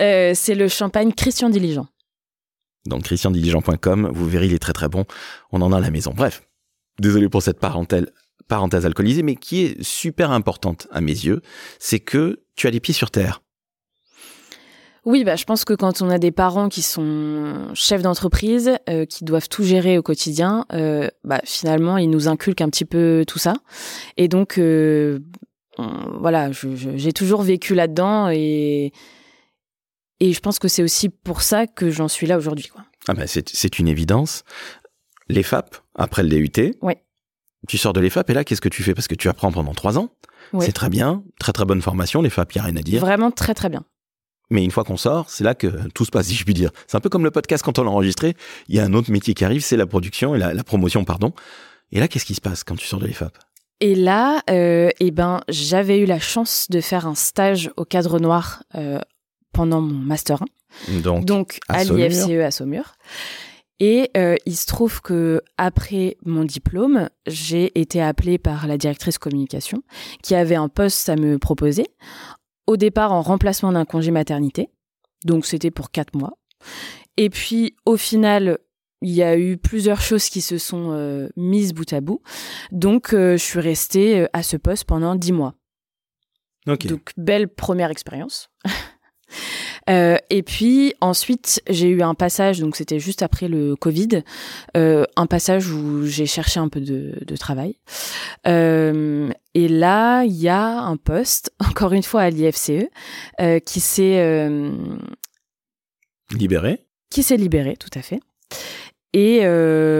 [0.00, 1.86] Euh, c'est le champagne Christian Diligent.
[2.86, 5.04] Donc, christiandiligent.com, vous verrez, il est très très bon.
[5.52, 6.12] On en a à la maison.
[6.14, 6.42] Bref,
[6.98, 11.40] désolé pour cette parenthèse, alcoolisée, mais qui est super importante à mes yeux,
[11.78, 13.40] c'est que tu as les pieds sur terre.
[15.06, 19.04] Oui, bah, je pense que quand on a des parents qui sont chefs d'entreprise, euh,
[19.04, 23.24] qui doivent tout gérer au quotidien, euh, bah, finalement, ils nous inculquent un petit peu
[23.28, 23.54] tout ça.
[24.16, 25.18] Et donc, euh,
[25.78, 28.92] voilà, j'ai toujours vécu là-dedans et,
[30.20, 32.70] et je pense que c'est aussi pour ça que j'en suis là aujourd'hui.
[33.08, 34.44] Ah ben, c'est c'est une évidence.
[35.28, 37.02] Les FAP, après le DUT, Ouais.
[37.68, 38.94] tu sors de l'EFAP et là, qu'est-ce que tu fais?
[38.94, 40.10] Parce que tu apprends pendant trois ans.
[40.52, 40.66] Ouais.
[40.66, 43.00] C'est très bien, très très bonne formation, les FAP, il n'y a rien à dire.
[43.00, 43.84] Vraiment très très bien.
[44.50, 46.70] Mais une fois qu'on sort, c'est là que tout se passe, si je puis dire.
[46.86, 48.36] C'est un peu comme le podcast quand on l'a enregistré.
[48.68, 51.04] Il y a un autre métier qui arrive, c'est la production et la, la promotion,
[51.04, 51.32] pardon.
[51.90, 53.36] Et là, qu'est-ce qui se passe quand tu sors de l'EFAP
[53.80, 58.18] Et là, euh, eh ben, j'avais eu la chance de faire un stage au cadre
[58.20, 59.00] noir euh,
[59.54, 60.42] pendant mon master
[60.88, 61.00] 1.
[61.00, 62.96] Donc, donc à l'IFCE à Saumur.
[63.80, 69.18] Et euh, il se trouve que après mon diplôme, j'ai été appelée par la directrice
[69.18, 69.82] communication
[70.22, 71.86] qui avait un poste à me proposer.
[72.66, 74.70] Au départ en remplacement d'un congé maternité,
[75.24, 76.38] donc c'était pour quatre mois.
[77.16, 78.58] Et puis au final,
[79.02, 82.22] il y a eu plusieurs choses qui se sont euh, mises bout à bout.
[82.70, 85.54] Donc euh, je suis restée à ce poste pendant dix mois.
[86.66, 88.50] Donc, belle première expérience.
[89.88, 94.22] Euh, et puis ensuite, j'ai eu un passage, donc c'était juste après le Covid,
[94.76, 97.76] euh, un passage où j'ai cherché un peu de, de travail.
[98.46, 102.88] Euh, et là, il y a un poste, encore une fois à l'IFCE,
[103.64, 104.50] qui s'est
[106.30, 106.80] libéré.
[107.10, 108.20] qui s'est libéré, tout à fait.
[109.12, 109.40] Et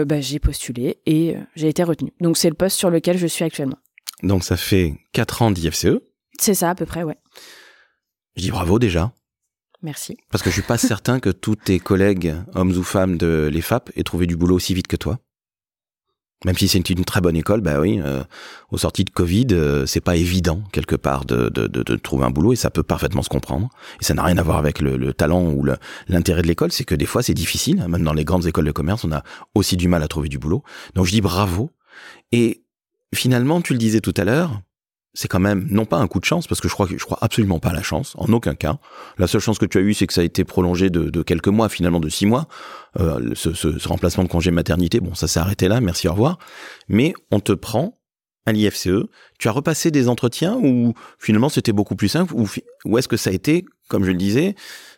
[0.05, 2.13] bah, j'ai postulé et j'ai été retenue.
[2.19, 3.77] Donc c'est le poste sur lequel je suis actuellement.
[4.23, 5.99] Donc, ça fait quatre ans d'IFCE.
[6.39, 7.17] C'est ça à peu près, ouais.
[8.35, 9.13] Je dis bravo déjà.
[9.85, 10.17] Merci.
[10.31, 13.91] Parce que je suis pas certain que tous tes collègues, hommes ou femmes de l'EFAP,
[13.95, 15.19] aient trouvé du boulot aussi vite que toi.
[16.43, 18.23] Même si c'est une très bonne école, bah oui, euh,
[18.69, 22.25] aux sorties de Covid, euh, c'est pas évident quelque part de, de, de, de trouver
[22.25, 23.69] un boulot et ça peut parfaitement se comprendre.
[24.01, 25.65] Et ça n'a rien à voir avec le, le talent ou
[26.07, 27.85] l'intérêt de l'école, c'est que des fois c'est difficile.
[27.87, 30.37] Même dans les grandes écoles de commerce, on a aussi du mal à trouver du
[30.37, 30.63] boulot.
[30.93, 31.71] Donc je dis bravo.
[32.31, 32.63] Et
[33.13, 34.61] finalement, tu le disais tout à l'heure,
[35.15, 37.03] c'est quand même non pas un coup de chance parce que je crois que je
[37.03, 38.77] crois absolument pas à la chance, en aucun cas.
[39.17, 41.23] La seule chance que tu as eue, c'est que ça a été prolongé de, de
[41.23, 42.47] quelques mois, finalement de six mois.
[42.99, 46.11] Euh, ce, ce- ce remplacement de congé maternité, bon, ça s'est arrêté là, merci, au
[46.11, 46.37] revoir.
[46.87, 47.97] Mais on te prend
[48.45, 48.89] à l'IFCE.
[49.39, 52.47] Tu as repassé des entretiens ou finalement c'était beaucoup plus simple ou,
[52.85, 54.55] ou est-ce que ça a été, comme je le disais,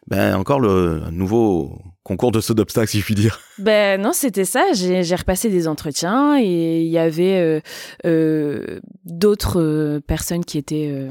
[0.08, 3.40] ben encore le nouveau concours de saut d'obstacles, si je puis dire.
[3.60, 4.64] Ben non, c'était ça.
[4.74, 7.60] J'ai j'ai repassé des entretiens et il y avait euh,
[8.06, 11.10] euh, d'autres euh, personnes qui étaient euh,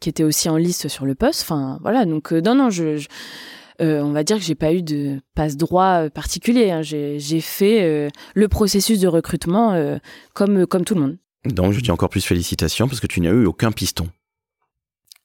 [0.00, 1.42] qui étaient aussi en liste sur le poste.
[1.42, 2.04] Enfin voilà.
[2.04, 3.08] Donc non non, je, je-
[3.80, 6.70] on va dire que j'ai pas eu de passe droit particulier.
[6.70, 6.82] hein.
[6.82, 9.98] J'ai j'ai fait le processus de recrutement
[10.34, 11.18] comme comme tout le monde.
[11.46, 14.08] Donc je dis encore plus félicitations parce que tu n'as eu aucun piston.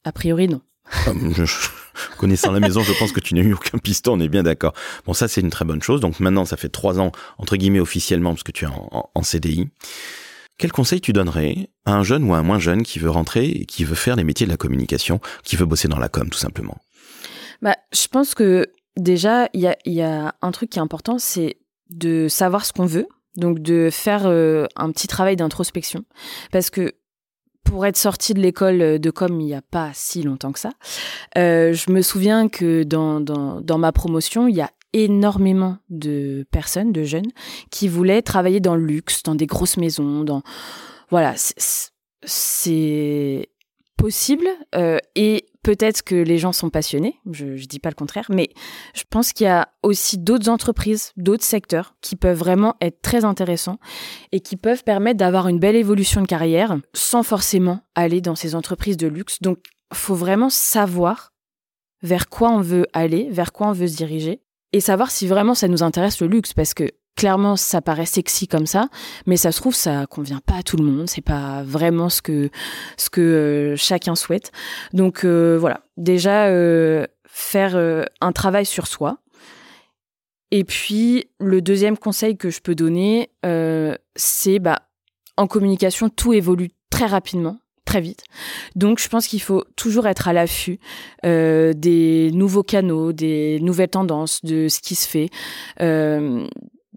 [0.04, 0.60] A priori non.
[2.16, 4.72] Connaissant la maison, je pense que tu n'as eu aucun piston, on est bien d'accord.
[5.06, 6.00] Bon, ça, c'est une très bonne chose.
[6.00, 9.68] Donc maintenant, ça fait trois ans, entre guillemets, officiellement, parce que tu es en, CDI.
[10.58, 13.46] Quel conseil tu donnerais à un jeune ou à un moins jeune qui veut rentrer
[13.46, 16.28] et qui veut faire les métiers de la communication, qui veut bosser dans la com,
[16.28, 16.78] tout simplement?
[17.62, 20.82] Bah, je pense que déjà, il y a, il y a un truc qui est
[20.82, 21.56] important, c'est
[21.88, 23.06] de savoir ce qu'on veut.
[23.36, 26.04] Donc, de faire euh, un petit travail d'introspection.
[26.50, 26.94] Parce que
[27.64, 30.70] pour être sortie de l'école de com il n'y a pas si longtemps que ça,
[31.38, 36.92] euh, je me souviens que dans, dans, ma promotion, il y a énormément de personnes,
[36.92, 37.30] de jeunes,
[37.70, 40.42] qui voulaient travailler dans le luxe, dans des grosses maisons, dans...
[41.10, 41.90] Voilà, c'est-
[42.24, 43.48] c'est
[43.96, 48.26] possible euh, et peut-être que les gens sont passionnés, je, je dis pas le contraire,
[48.30, 48.50] mais
[48.94, 53.24] je pense qu'il y a aussi d'autres entreprises, d'autres secteurs qui peuvent vraiment être très
[53.24, 53.78] intéressants
[54.32, 58.54] et qui peuvent permettre d'avoir une belle évolution de carrière sans forcément aller dans ces
[58.54, 59.42] entreprises de luxe.
[59.42, 59.58] Donc,
[59.92, 61.32] faut vraiment savoir
[62.02, 64.40] vers quoi on veut aller, vers quoi on veut se diriger
[64.72, 66.90] et savoir si vraiment ça nous intéresse le luxe parce que
[67.20, 68.88] clairement ça paraît sexy comme ça
[69.26, 71.08] mais ça se trouve ça convient pas à tout le monde.
[71.08, 72.50] C'est pas vraiment ce que
[72.96, 74.52] ce que euh, chacun souhaite.
[74.92, 75.80] Donc euh, voilà.
[75.96, 77.76] Déjà euh, faire
[78.20, 79.18] un travail sur soi.
[80.50, 83.30] Et puis, le deuxième conseil que je peux donner,
[84.16, 84.80] c'est bah,
[85.36, 88.22] en communication, tout évolue très rapidement très vite.
[88.76, 90.78] Donc je pense qu'il faut toujours être à l'affût
[91.22, 95.28] des nouveaux canaux, des nouvelles tendances, de ce qui se fait,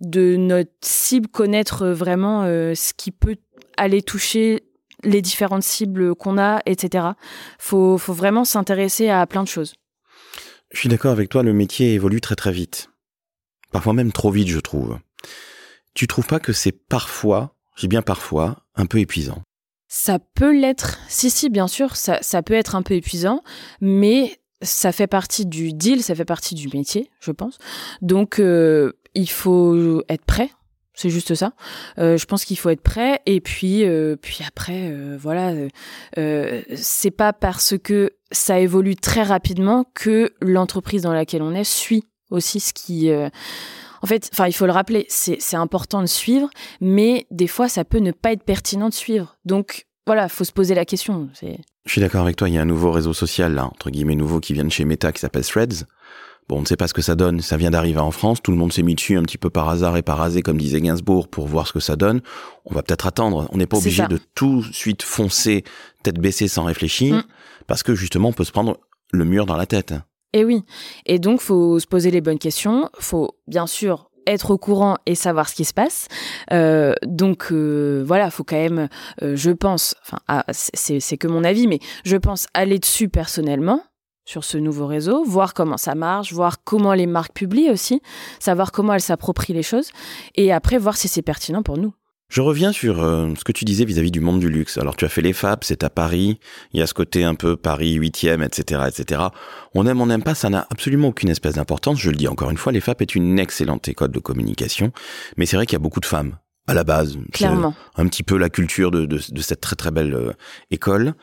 [0.04, 3.38] de notre cible, connaître vraiment euh, ce qui peut
[3.78, 4.63] aller toucher
[5.04, 7.08] les différentes cibles qu'on a, etc.
[7.60, 9.76] Faut, faut vraiment s'intéresser à plein de choses.
[10.72, 12.89] Je suis d'accord avec toi, le métier évolue très très vite.
[13.72, 14.98] Parfois même trop vite, je trouve.
[15.94, 19.44] Tu trouves pas que c'est parfois, j'ai bien parfois, un peu épuisant?
[19.88, 20.98] Ça peut l'être.
[21.08, 23.44] Si, si, bien sûr, ça, ça peut être un peu épuisant,
[23.80, 27.60] mais ça fait partie du deal, ça fait partie du métier, je pense.
[28.02, 30.49] Donc, euh, il faut être prêt.
[30.95, 31.54] C'est juste ça.
[31.97, 33.19] Euh, je pense qu'il faut être prêt.
[33.26, 35.54] Et puis, euh, puis après, euh, voilà,
[36.17, 41.63] euh, c'est pas parce que ça évolue très rapidement que l'entreprise dans laquelle on est
[41.63, 46.49] suit aussi ce qui en fait, enfin, il faut le rappeler, c'est important de suivre,
[46.82, 49.38] mais des fois, ça peut ne pas être pertinent de suivre.
[49.45, 51.30] Donc, voilà, faut se poser la question.
[51.41, 52.49] Je suis d'accord avec toi.
[52.49, 55.13] Il y a un nouveau réseau social, entre guillemets nouveau, qui vient de chez Meta,
[55.13, 55.86] qui s'appelle Threads.
[56.49, 57.41] Bon, on ne sait pas ce que ça donne.
[57.41, 58.41] Ça vient d'arriver en France.
[58.41, 60.58] Tout le monde s'est mis dessus un petit peu par hasard et par hasard, comme
[60.58, 62.21] disait Gainsbourg, pour voir ce que ça donne.
[62.65, 63.47] On va peut-être attendre.
[63.51, 65.63] On n'est pas obligé de tout de suite foncer,
[66.03, 67.23] tête baissée, sans réfléchir, mm.
[67.67, 68.77] parce que justement, on peut se prendre
[69.12, 69.93] le mur dans la tête.
[70.34, 70.63] Et oui.
[71.06, 72.89] Et donc, faut se poser les bonnes questions.
[72.99, 76.08] Faut bien sûr être au courant et savoir ce qui se passe.
[76.51, 78.88] Euh, donc euh, voilà, faut quand même,
[79.21, 83.82] euh, je pense, enfin ah, c'est que mon avis, mais je pense aller dessus personnellement
[84.26, 88.02] sur ce nouveau réseau, voir comment ça marche, voir comment les marques publient aussi,
[88.40, 89.92] savoir comment elles s'approprient les choses,
[90.36, 91.94] et après voir si c'est pertinent pour nous.
[92.30, 94.80] Je reviens sur euh, ce que tu disais vis-à-vis du monde du luxe.
[94.80, 96.40] Alors tu as fait les FAP, c'est à Paris,
[96.72, 99.22] il y a ce côté un peu Paris 8e, etc., etc.
[99.76, 102.00] On aime, on n'aime pas, ça n'a absolument aucune espèce d'importance.
[102.00, 104.92] Je le dis encore une fois, les FAP est une excellente école de communication,
[105.38, 107.18] mais c'est vrai qu'il y a beaucoup de femmes à la base.
[107.34, 107.76] Clairement.
[107.98, 110.32] Un petit peu la culture de, de, de cette très très belle euh,
[110.72, 111.14] école.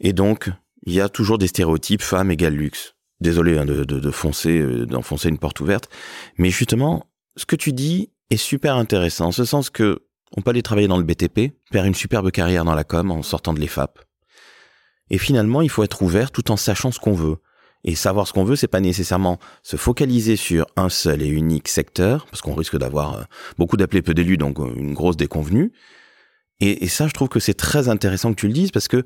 [0.00, 0.50] Et donc,
[0.88, 2.94] il y a toujours des stéréotypes femmes égale luxe.
[3.20, 5.90] Désolé hein, de, foncer, euh, d'enfoncer une porte ouverte.
[6.38, 7.04] Mais justement,
[7.36, 10.00] ce que tu dis est super intéressant, en ce sens que
[10.36, 13.22] on peut aller travailler dans le BTP, faire une superbe carrière dans la com en
[13.22, 13.98] sortant de l'EFAP.
[15.10, 17.36] Et finalement, il faut être ouvert tout en sachant ce qu'on veut.
[17.84, 21.68] Et savoir ce qu'on veut, c'est pas nécessairement se focaliser sur un seul et unique
[21.68, 23.22] secteur, parce qu'on risque d'avoir euh,
[23.58, 25.72] beaucoup d'appelés peu d'élus, donc euh, une grosse déconvenue.
[26.60, 29.04] Et, ça, je trouve que c'est très intéressant que tu le dises, parce que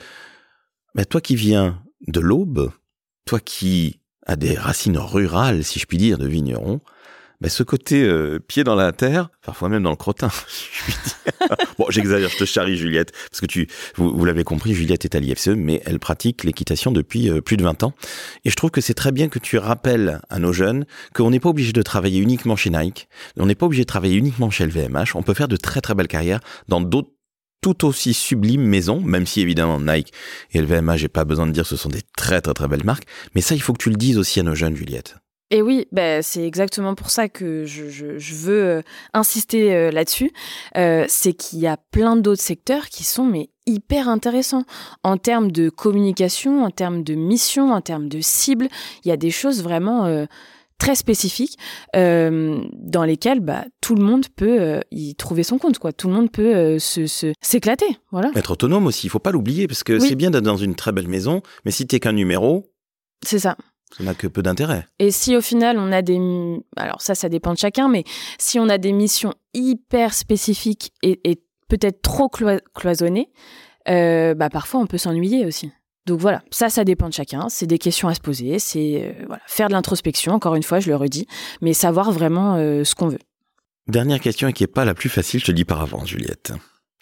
[0.94, 2.72] bah, toi qui viens de l'Aube,
[3.26, 6.80] toi qui as des racines rurales, si je puis dire, de vigneron,
[7.42, 10.30] bah, ce côté euh, pied dans la terre, parfois même dans le crottin.
[11.78, 15.18] bon, j'exagère, je te charrie Juliette, parce que tu, vous, l'avez compris, Juliette est à
[15.18, 17.94] l'IFCE, mais elle pratique l'équitation depuis euh, plus de 20 ans.
[18.44, 21.40] Et je trouve que c'est très bien que tu rappelles à nos jeunes qu'on n'est
[21.40, 24.64] pas obligé de travailler uniquement chez Nike, on n'est pas obligé de travailler uniquement chez
[24.64, 27.10] LVMH, on peut faire de très très belles carrières dans d'autres
[27.62, 30.12] tout aussi sublimes maisons, même si évidemment Nike
[30.52, 33.04] et LVMH, j'ai pas besoin de dire, ce sont des très très très belles marques.
[33.34, 35.16] Mais ça, il faut que tu le dises aussi à nos jeunes, Juliette.
[35.52, 40.32] Et oui, bah, c'est exactement pour ça que je, veux euh, insister euh, là-dessus.
[40.78, 44.64] Euh, c'est qu'il y a plein d'autres secteurs qui sont mais hyper intéressants
[45.04, 48.68] en termes de communication, en termes de mission, en termes de cible.
[49.04, 50.26] Il y a des choses vraiment
[50.82, 51.56] très spécifiques
[51.94, 55.78] dans lesquelles bah, tout le monde peut y trouver son compte.
[55.78, 55.92] Quoi.
[55.92, 57.86] Tout le monde peut se, s'éclater.
[58.10, 58.32] Voilà.
[58.34, 60.90] Être autonome aussi, il faut pas l'oublier parce que c'est bien d'être dans une très
[60.90, 62.72] belle maison, mais si t'es qu'un numéro,
[63.24, 63.56] c'est ça.
[63.96, 64.86] Ça n'a que peu d'intérêt.
[64.98, 66.18] Et si au final on a des...
[66.76, 68.02] Alors ça, ça dépend de chacun, mais
[68.38, 73.30] si on a des missions hyper spécifiques et, peut-être trop cloisonnées,
[73.88, 75.72] euh, bah parfois on peut s'ennuyer aussi.
[76.06, 77.48] Donc voilà, ça, ça dépend de chacun.
[77.48, 78.58] C'est des questions à se poser.
[78.58, 81.26] C'est euh, voilà, faire de l'introspection, encore une fois, je le redis,
[81.60, 83.20] mais savoir vraiment euh, ce qu'on veut.
[83.88, 86.52] Dernière question et qui est pas la plus facile, je te dis par avance, Juliette.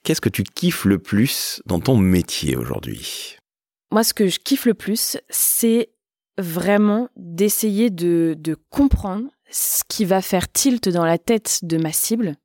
[0.03, 3.37] Qu'est-ce que tu kiffes le plus dans ton métier aujourd'hui?
[3.93, 5.91] Moi, ce que je kiffe le plus, c'est
[6.39, 8.37] vraiment d'essayer de,
[8.71, 12.37] comprendre ce qui va faire tilt dans la tête de ma cible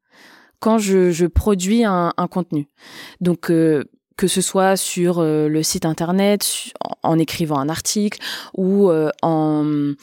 [0.59, 2.67] quand je, produis un, contenu.
[3.21, 3.85] Donc, euh,
[4.17, 6.71] que ce soit sur euh, le site internet,
[7.03, 8.19] en écrivant un article
[8.55, 9.93] ou euh, en,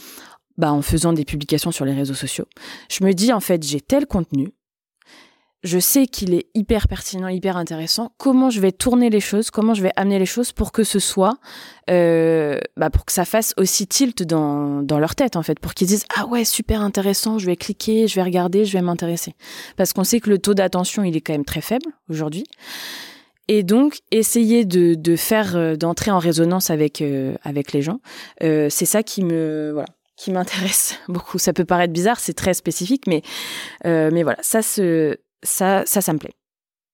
[0.58, 2.46] bah, en faisant des publications sur les réseaux sociaux.
[2.90, 4.52] Je me dis, en fait, j'ai tel contenu,
[5.62, 8.12] je sais qu'il est hyper pertinent, hyper intéressant.
[8.18, 10.98] Comment je vais tourner les choses, comment je vais amener les choses pour que ce
[10.98, 11.38] soit,
[11.88, 15.74] euh, bah pour que ça fasse aussi tilt dans, dans leur tête en fait, pour
[15.74, 19.34] qu'ils disent ah ouais super intéressant, je vais cliquer, je vais regarder, je vais m'intéresser.
[19.76, 22.44] Parce qu'on sait que le taux d'attention il est quand même très faible aujourd'hui.
[23.48, 28.00] Et donc essayer de, de faire euh, d'entrer en résonance avec euh, avec les gens,
[28.42, 31.38] euh, c'est ça qui me voilà qui m'intéresse beaucoup.
[31.38, 33.22] Ça peut paraître bizarre, c'est très spécifique, mais,
[33.84, 36.34] mais voilà, ça, ça, ça, ça me plaît.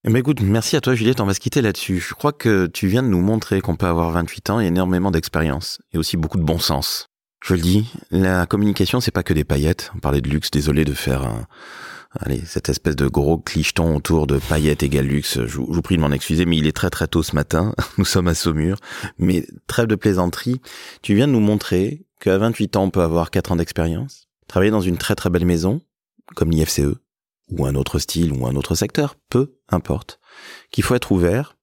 [0.04, 1.98] Eh ben, écoute, merci à toi Juliette, on va se quitter là-dessus.
[1.98, 5.10] Je crois que tu viens de nous montrer qu'on peut avoir 28 ans et énormément
[5.10, 7.08] d'expérience et aussi beaucoup de bon sens.
[7.44, 9.90] Je le dis, la communication c'est pas que des paillettes.
[9.94, 11.46] On parlait de luxe, désolé de faire un,
[12.12, 15.44] allez, cette espèce de gros clicheton autour de paillettes égale luxe.
[15.44, 17.74] Je, vous prie de m'en excuser, mais il est très très tôt ce matin.
[17.98, 18.78] Nous sommes à Saumur.
[19.18, 20.60] Mais trêve de plaisanterie.
[21.02, 24.72] Tu viens de nous montrer qu'à 28 ans, on peut avoir 4 ans d'expérience, travailler
[24.72, 25.80] dans une très très belle maison,
[26.34, 26.96] comme l'IFCE,
[27.50, 30.20] ou un autre style, ou un autre secteur, peu importe,
[30.70, 31.56] qu'il faut être ouvert,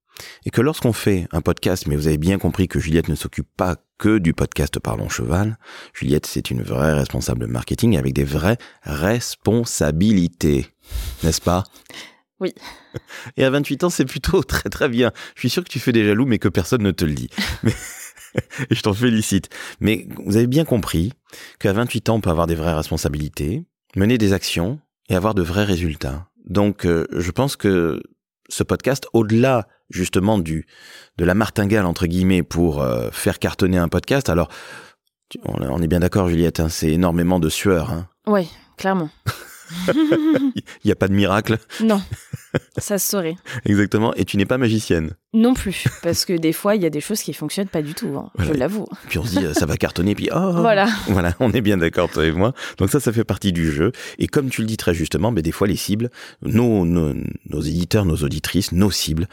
[0.46, 3.50] et que lorsqu'on fait un podcast, mais vous avez bien compris que Juliette ne s'occupe
[3.58, 5.58] pas que du podcast Parlons Cheval,
[5.94, 10.68] Juliette c'est une vraie responsable marketing avec des vraies responsabilités,
[11.24, 11.64] n'est-ce pas?
[12.40, 12.54] Oui.
[13.38, 15.12] Et à 28 ans, c'est plutôt très très bien.
[15.36, 17.30] Je suis sûr que tu fais des jaloux, mais que personne ne te le dit.
[17.64, 17.72] Et
[18.76, 19.50] je t'en félicite.
[19.80, 21.14] Mais vous avez bien compris
[21.60, 23.66] qu'à 28 ans, on peut avoir des vraies responsabilités,
[23.96, 24.80] mener des actions
[25.10, 26.28] et avoir de vrais résultats.
[26.46, 28.02] Donc, euh, je pense que
[28.50, 30.66] ce podcast, au-delà justement du
[31.18, 34.50] de la martingale entre guillemets pour euh, faire cartonner un podcast, alors
[35.46, 37.92] on, est bien d'accord, Juliette, hein, c'est énormément de sueur.
[37.92, 38.08] Hein.
[38.28, 39.10] Oui, clairement.
[39.94, 41.58] Il n'y a pas de miracle.
[41.82, 42.02] Non,
[42.78, 43.36] ça se saurait.
[43.66, 44.14] Exactement.
[44.16, 45.12] Et tu n'es pas magicienne.
[45.34, 47.94] Non plus, parce que des fois, il y a des choses qui fonctionnent pas du
[47.94, 48.86] tout, hein, je l'avoue.
[49.10, 50.88] Puis on se dit, euh, ça va cartonner, puis oh Voilà.
[51.08, 52.54] Voilà, on est bien d'accord, toi et moi.
[52.78, 53.92] Donc ça, ça fait partie du jeu.
[54.18, 56.10] Et comme tu le dis très justement, mais des fois, les cibles,
[56.42, 57.14] nos, nos,
[57.50, 59.28] nos éditeurs, nos auditrices, nos cibles,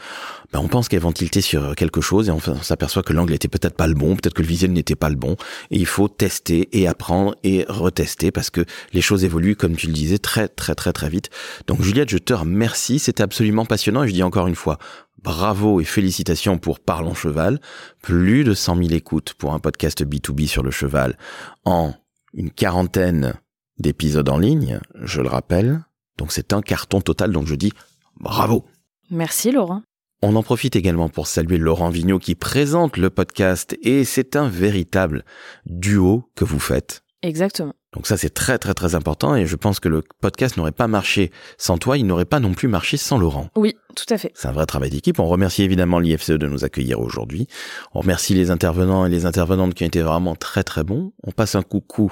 [0.51, 3.47] ben, on pense qu'elles vont tilter sur quelque chose et on, s'aperçoit que l'angle était
[3.47, 5.35] peut-être pas le bon, peut-être que le visuel n'était pas le bon.
[5.71, 9.87] Et il faut tester et apprendre et retester parce que les choses évoluent, comme tu
[9.87, 11.29] le disais, très, très, très, très vite.
[11.67, 12.99] Donc Juliette, je te remercie.
[13.13, 14.79] C'était absolument passionnant et je dis encore une fois,
[15.21, 17.61] Bravo et félicitations pour Parlons Cheval.
[18.01, 21.15] Plus de 100 000 écoutes pour un podcast B2B sur le cheval
[21.63, 21.93] en
[22.33, 23.35] une quarantaine
[23.77, 25.83] d'épisodes en ligne, je le rappelle.
[26.17, 27.71] Donc c'est un carton total, donc je dis
[28.19, 28.65] bravo.
[29.11, 29.83] Merci Laurent.
[30.23, 34.49] On en profite également pour saluer Laurent Vigneault qui présente le podcast et c'est un
[34.49, 35.23] véritable
[35.67, 37.03] duo que vous faites.
[37.21, 37.75] Exactement.
[37.93, 40.87] Donc ça c'est très très très important et je pense que le podcast n'aurait pas
[40.87, 43.49] marché sans toi, il n'aurait pas non plus marché sans Laurent.
[43.55, 44.31] Oui, tout à fait.
[44.35, 45.19] C'est un vrai travail d'équipe.
[45.19, 47.47] On remercie évidemment l'IFCE de nous accueillir aujourd'hui.
[47.93, 51.13] On remercie les intervenants et les intervenantes qui ont été vraiment très très bons.
[51.23, 52.11] On passe un coucou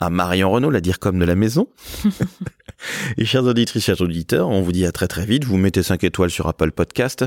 [0.00, 1.68] à Marion Renault, la dire comme de la maison.
[3.16, 5.44] et chers auditrices, chers auditeurs, on vous dit à très très vite.
[5.44, 7.24] Vous mettez 5 étoiles sur Apple Podcast,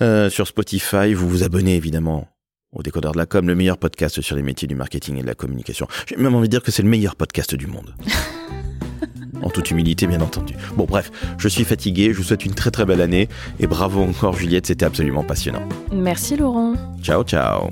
[0.00, 2.28] euh, sur Spotify, vous vous abonnez évidemment
[2.72, 5.26] au décodeur de la com, le meilleur podcast sur les métiers du marketing et de
[5.26, 5.86] la communication.
[6.06, 7.94] J'ai même envie de dire que c'est le meilleur podcast du monde.
[9.42, 10.54] en toute humilité, bien entendu.
[10.76, 14.02] Bon, bref, je suis fatigué, je vous souhaite une très très belle année et bravo
[14.02, 15.66] encore Juliette, c'était absolument passionnant.
[15.92, 16.74] Merci Laurent.
[17.02, 17.70] Ciao, ciao.